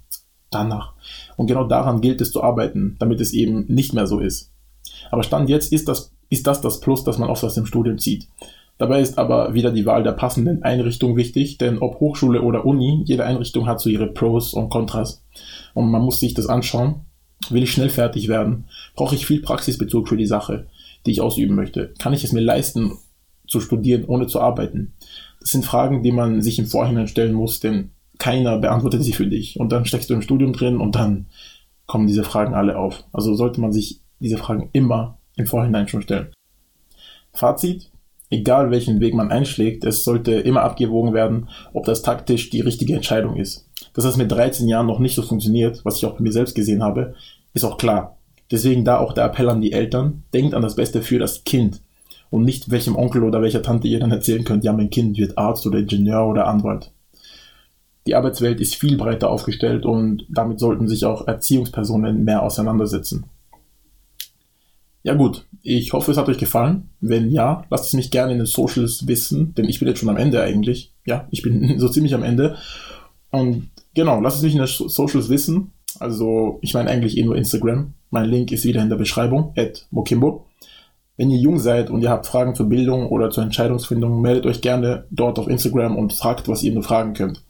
danach. 0.50 0.94
Und 1.36 1.48
genau 1.48 1.66
daran 1.66 2.02
gilt 2.02 2.22
es 2.22 2.32
zu 2.32 2.44
arbeiten, 2.44 2.96
damit 3.00 3.22
es 3.22 3.34
eben 3.34 3.66
nicht 3.68 3.94
mehr 3.94 4.08
so 4.08 4.20
ist. 4.20 4.52
Aber 5.12 5.24
Stand 5.24 5.50
jetzt 5.50 5.72
ist 5.72 5.88
das, 5.88 6.12
ist 6.30 6.48
das 6.48 6.62
das 6.62 6.80
Plus, 6.80 7.04
das 7.04 7.18
man 7.18 7.30
oft 7.30 7.44
aus 7.44 7.56
dem 7.56 7.66
Studium 7.66 7.98
zieht. 7.98 8.28
Dabei 8.78 9.02
ist 9.02 9.18
aber 9.18 9.54
wieder 9.54 9.72
die 9.72 9.86
Wahl 9.86 10.04
der 10.04 10.14
passenden 10.14 10.64
Einrichtung 10.64 11.16
wichtig, 11.16 11.58
denn 11.58 11.78
ob 11.78 12.00
Hochschule 12.00 12.42
oder 12.42 12.66
Uni, 12.66 13.04
jede 13.06 13.26
Einrichtung 13.26 13.68
hat 13.68 13.80
so 13.80 13.90
ihre 13.90 14.08
Pros 14.08 14.54
und 14.54 14.70
Kontras. 14.70 15.24
Und 15.74 15.92
man 15.92 16.02
muss 16.02 16.20
sich 16.20 16.34
das 16.34 16.48
anschauen. 16.48 17.02
Will 17.50 17.64
ich 17.64 17.72
schnell 17.72 17.90
fertig 17.90 18.30
werden? 18.30 18.66
Brauche 18.96 19.16
ich 19.16 19.26
viel 19.26 19.42
Praxisbezug 19.42 20.08
für 20.08 20.18
die 20.18 20.26
Sache, 20.26 20.68
die 21.06 21.12
ich 21.12 21.22
ausüben 21.22 21.56
möchte? 21.56 21.94
Kann 22.00 22.14
ich 22.14 22.24
es 22.24 22.32
mir 22.32 22.42
leisten, 22.42 22.98
zu 23.48 23.60
studieren, 23.60 24.06
ohne 24.06 24.28
zu 24.28 24.40
arbeiten? 24.40 24.94
Das 25.40 25.50
sind 25.50 25.66
Fragen, 25.66 26.04
die 26.04 26.12
man 26.12 26.42
sich 26.42 26.60
im 26.60 26.68
Vorhinein 26.68 27.08
stellen 27.08 27.34
muss, 27.34 27.60
denn 27.60 27.92
keiner 28.18 28.58
beantwortet 28.58 29.04
sie 29.04 29.14
für 29.14 29.28
dich. 29.28 29.60
Und 29.60 29.72
dann 29.72 29.86
steckst 29.86 30.10
du 30.10 30.14
im 30.14 30.22
Studium 30.22 30.54
drin 30.54 30.78
und 30.78 30.96
dann 30.96 31.28
kommen 31.86 32.08
diese 32.08 32.24
Fragen 32.24 32.54
alle 32.54 32.78
auf. 32.78 33.04
Also 33.12 33.36
sollte 33.36 33.60
man 33.60 33.74
sich 33.74 34.02
diese 34.20 34.38
Fragen 34.38 34.70
immer 34.72 35.18
im 35.36 35.46
Vorhinein 35.46 35.88
schon 35.88 36.02
stellen. 36.02 36.32
Fazit, 37.34 37.92
egal 38.30 38.72
welchen 38.72 39.00
Weg 39.00 39.14
man 39.14 39.32
einschlägt, 39.32 39.84
es 39.84 40.04
sollte 40.04 40.34
immer 40.34 40.62
abgewogen 40.62 41.14
werden, 41.14 41.50
ob 41.74 41.86
das 41.86 42.02
taktisch 42.02 42.50
die 42.50 42.62
richtige 42.62 42.96
Entscheidung 42.96 43.36
ist. 43.36 43.68
Dass 43.94 44.06
das 44.06 44.18
mit 44.18 44.32
13 44.32 44.68
Jahren 44.68 44.88
noch 44.88 45.00
nicht 45.00 45.16
so 45.16 45.22
funktioniert, 45.22 45.84
was 45.84 45.98
ich 45.98 46.06
auch 46.06 46.16
bei 46.16 46.24
mir 46.24 46.32
selbst 46.32 46.56
gesehen 46.56 46.84
habe, 46.84 47.16
ist 47.54 47.64
auch 47.64 47.78
klar. 47.78 48.18
Deswegen 48.52 48.86
da 48.86 49.00
auch 49.00 49.14
der 49.14 49.26
Appell 49.26 49.50
an 49.50 49.62
die 49.62 49.72
Eltern, 49.72 50.24
denkt 50.34 50.54
an 50.54 50.62
das 50.62 50.76
Beste 50.76 51.02
für 51.02 51.20
das 51.20 51.44
Kind 51.44 51.82
und 52.30 52.44
nicht 52.44 52.72
welchem 52.72 52.96
Onkel 52.96 53.24
oder 53.24 53.42
welcher 53.42 53.62
Tante 53.62 53.88
ihr 53.88 54.00
dann 54.00 54.12
erzählen 54.12 54.44
könnt, 54.44 54.64
ja, 54.64 54.74
mein 54.74 54.90
Kind 54.90 55.18
wird 55.18 55.38
Arzt 55.38 55.68
oder 55.68 55.80
Ingenieur 55.80 56.28
oder 56.28 56.48
Anwalt. 56.48 56.92
Die 58.08 58.16
Arbeitswelt 58.16 58.60
ist 58.60 58.76
viel 58.76 58.98
breiter 58.98 59.30
aufgestellt 59.30 59.86
und 59.86 60.26
damit 60.30 60.60
sollten 60.60 60.88
sich 60.88 61.06
auch 61.06 61.28
Erziehungspersonen 61.28 62.24
mehr 62.24 62.44
auseinandersetzen. 62.44 63.26
Ja 65.04 65.14
gut, 65.14 65.46
ich 65.62 65.94
hoffe, 65.94 66.12
es 66.12 66.18
hat 66.18 66.30
euch 66.30 66.38
gefallen. 66.38 66.90
Wenn 67.02 67.30
ja, 67.30 67.66
lasst 67.70 67.88
es 67.88 67.94
mich 67.94 68.10
gerne 68.10 68.32
in 68.32 68.40
den 68.40 68.48
Socials 68.48 69.06
wissen, 69.06 69.54
denn 69.56 69.70
ich 69.70 69.80
bin 69.80 69.88
jetzt 69.88 70.00
schon 70.00 70.10
am 70.10 70.18
Ende 70.18 70.42
eigentlich. 70.42 70.92
Ja, 71.06 71.28
ich 71.30 71.42
bin 71.42 71.78
so 71.80 71.88
ziemlich 71.90 72.16
am 72.16 72.24
Ende. 72.24 72.58
Und 73.30 73.70
genau, 73.94 74.22
lasst 74.22 74.38
es 74.38 74.44
mich 74.44 74.54
in 74.54 74.60
den 74.60 74.68
Socials 74.68 75.30
wissen. 75.30 75.72
Also, 76.00 76.58
ich 76.62 76.74
meine 76.74 76.90
eigentlich 76.90 77.18
eh 77.18 77.24
nur 77.24 77.36
Instagram. 77.36 77.94
Mein 78.14 78.30
Link 78.30 78.52
ist 78.52 78.64
wieder 78.64 78.84
in 78.84 78.90
der 78.90 78.96
Beschreibung, 78.96 79.54
at 79.58 79.88
Mokimbo. 79.90 80.46
Wenn 81.18 81.32
ihr 81.32 81.40
jung 81.40 81.58
seid 81.58 81.90
und 81.90 82.04
ihr 82.04 82.12
habt 82.12 82.28
Fragen 82.28 82.54
zur 82.54 82.70
Bildung 82.70 83.08
oder 83.08 83.32
zur 83.32 83.44
Entscheidungsfindung, 83.44 84.22
meldet 84.22 84.46
euch 84.46 84.62
gerne 84.62 85.08
dort 85.10 85.40
auf 85.40 85.48
Instagram 85.48 85.98
und 85.98 86.14
fragt, 86.14 86.48
was 86.48 86.62
ihr 86.62 86.74
nur 86.74 86.84
fragen 86.84 87.16
könnt. 87.16 87.44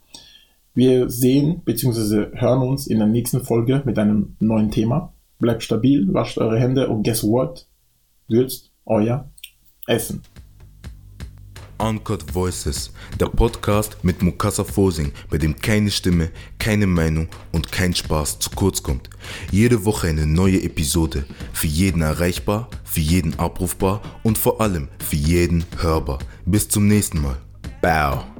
Wir 0.73 1.09
sehen 1.09 1.63
bzw. 1.65 2.27
hören 2.37 2.61
uns 2.61 2.87
in 2.87 2.99
der 2.99 3.09
nächsten 3.09 3.41
Folge 3.41 3.81
mit 3.83 3.99
einem 3.99 4.37
neuen 4.39 4.71
Thema. 4.71 5.11
Bleibt 5.37 5.63
stabil, 5.63 6.07
wascht 6.13 6.37
eure 6.37 6.57
Hände 6.57 6.87
und 6.87 7.03
guess 7.03 7.25
what? 7.25 7.67
Würzt 8.29 8.71
euer 8.85 9.29
Essen. 9.85 10.21
Uncut 11.83 12.33
Voices, 12.33 12.93
der 13.19 13.25
Podcast 13.25 13.97
mit 14.03 14.21
Mukasa 14.21 14.63
Fosing, 14.63 15.11
bei 15.29 15.37
dem 15.37 15.53
keine 15.57 15.91
Stimme, 15.91 16.31
keine 16.57 16.87
Meinung 16.87 17.27
und 17.51 17.73
kein 17.73 17.93
Spaß 17.93 18.39
zu 18.39 18.51
kurz 18.51 18.81
kommt. 18.81 19.09
Jede 19.51 19.83
Woche 19.83 20.07
eine 20.07 20.25
neue 20.25 20.63
Episode, 20.63 21.25
für 21.51 21.67
jeden 21.67 22.01
erreichbar, 22.01 22.69
für 22.85 23.01
jeden 23.01 23.37
abrufbar 23.37 24.01
und 24.23 24.37
vor 24.37 24.61
allem 24.61 24.87
für 24.99 25.17
jeden 25.17 25.65
hörbar. 25.77 26.19
Bis 26.45 26.69
zum 26.69 26.87
nächsten 26.87 27.21
Mal. 27.21 27.37
Bow. 27.81 28.32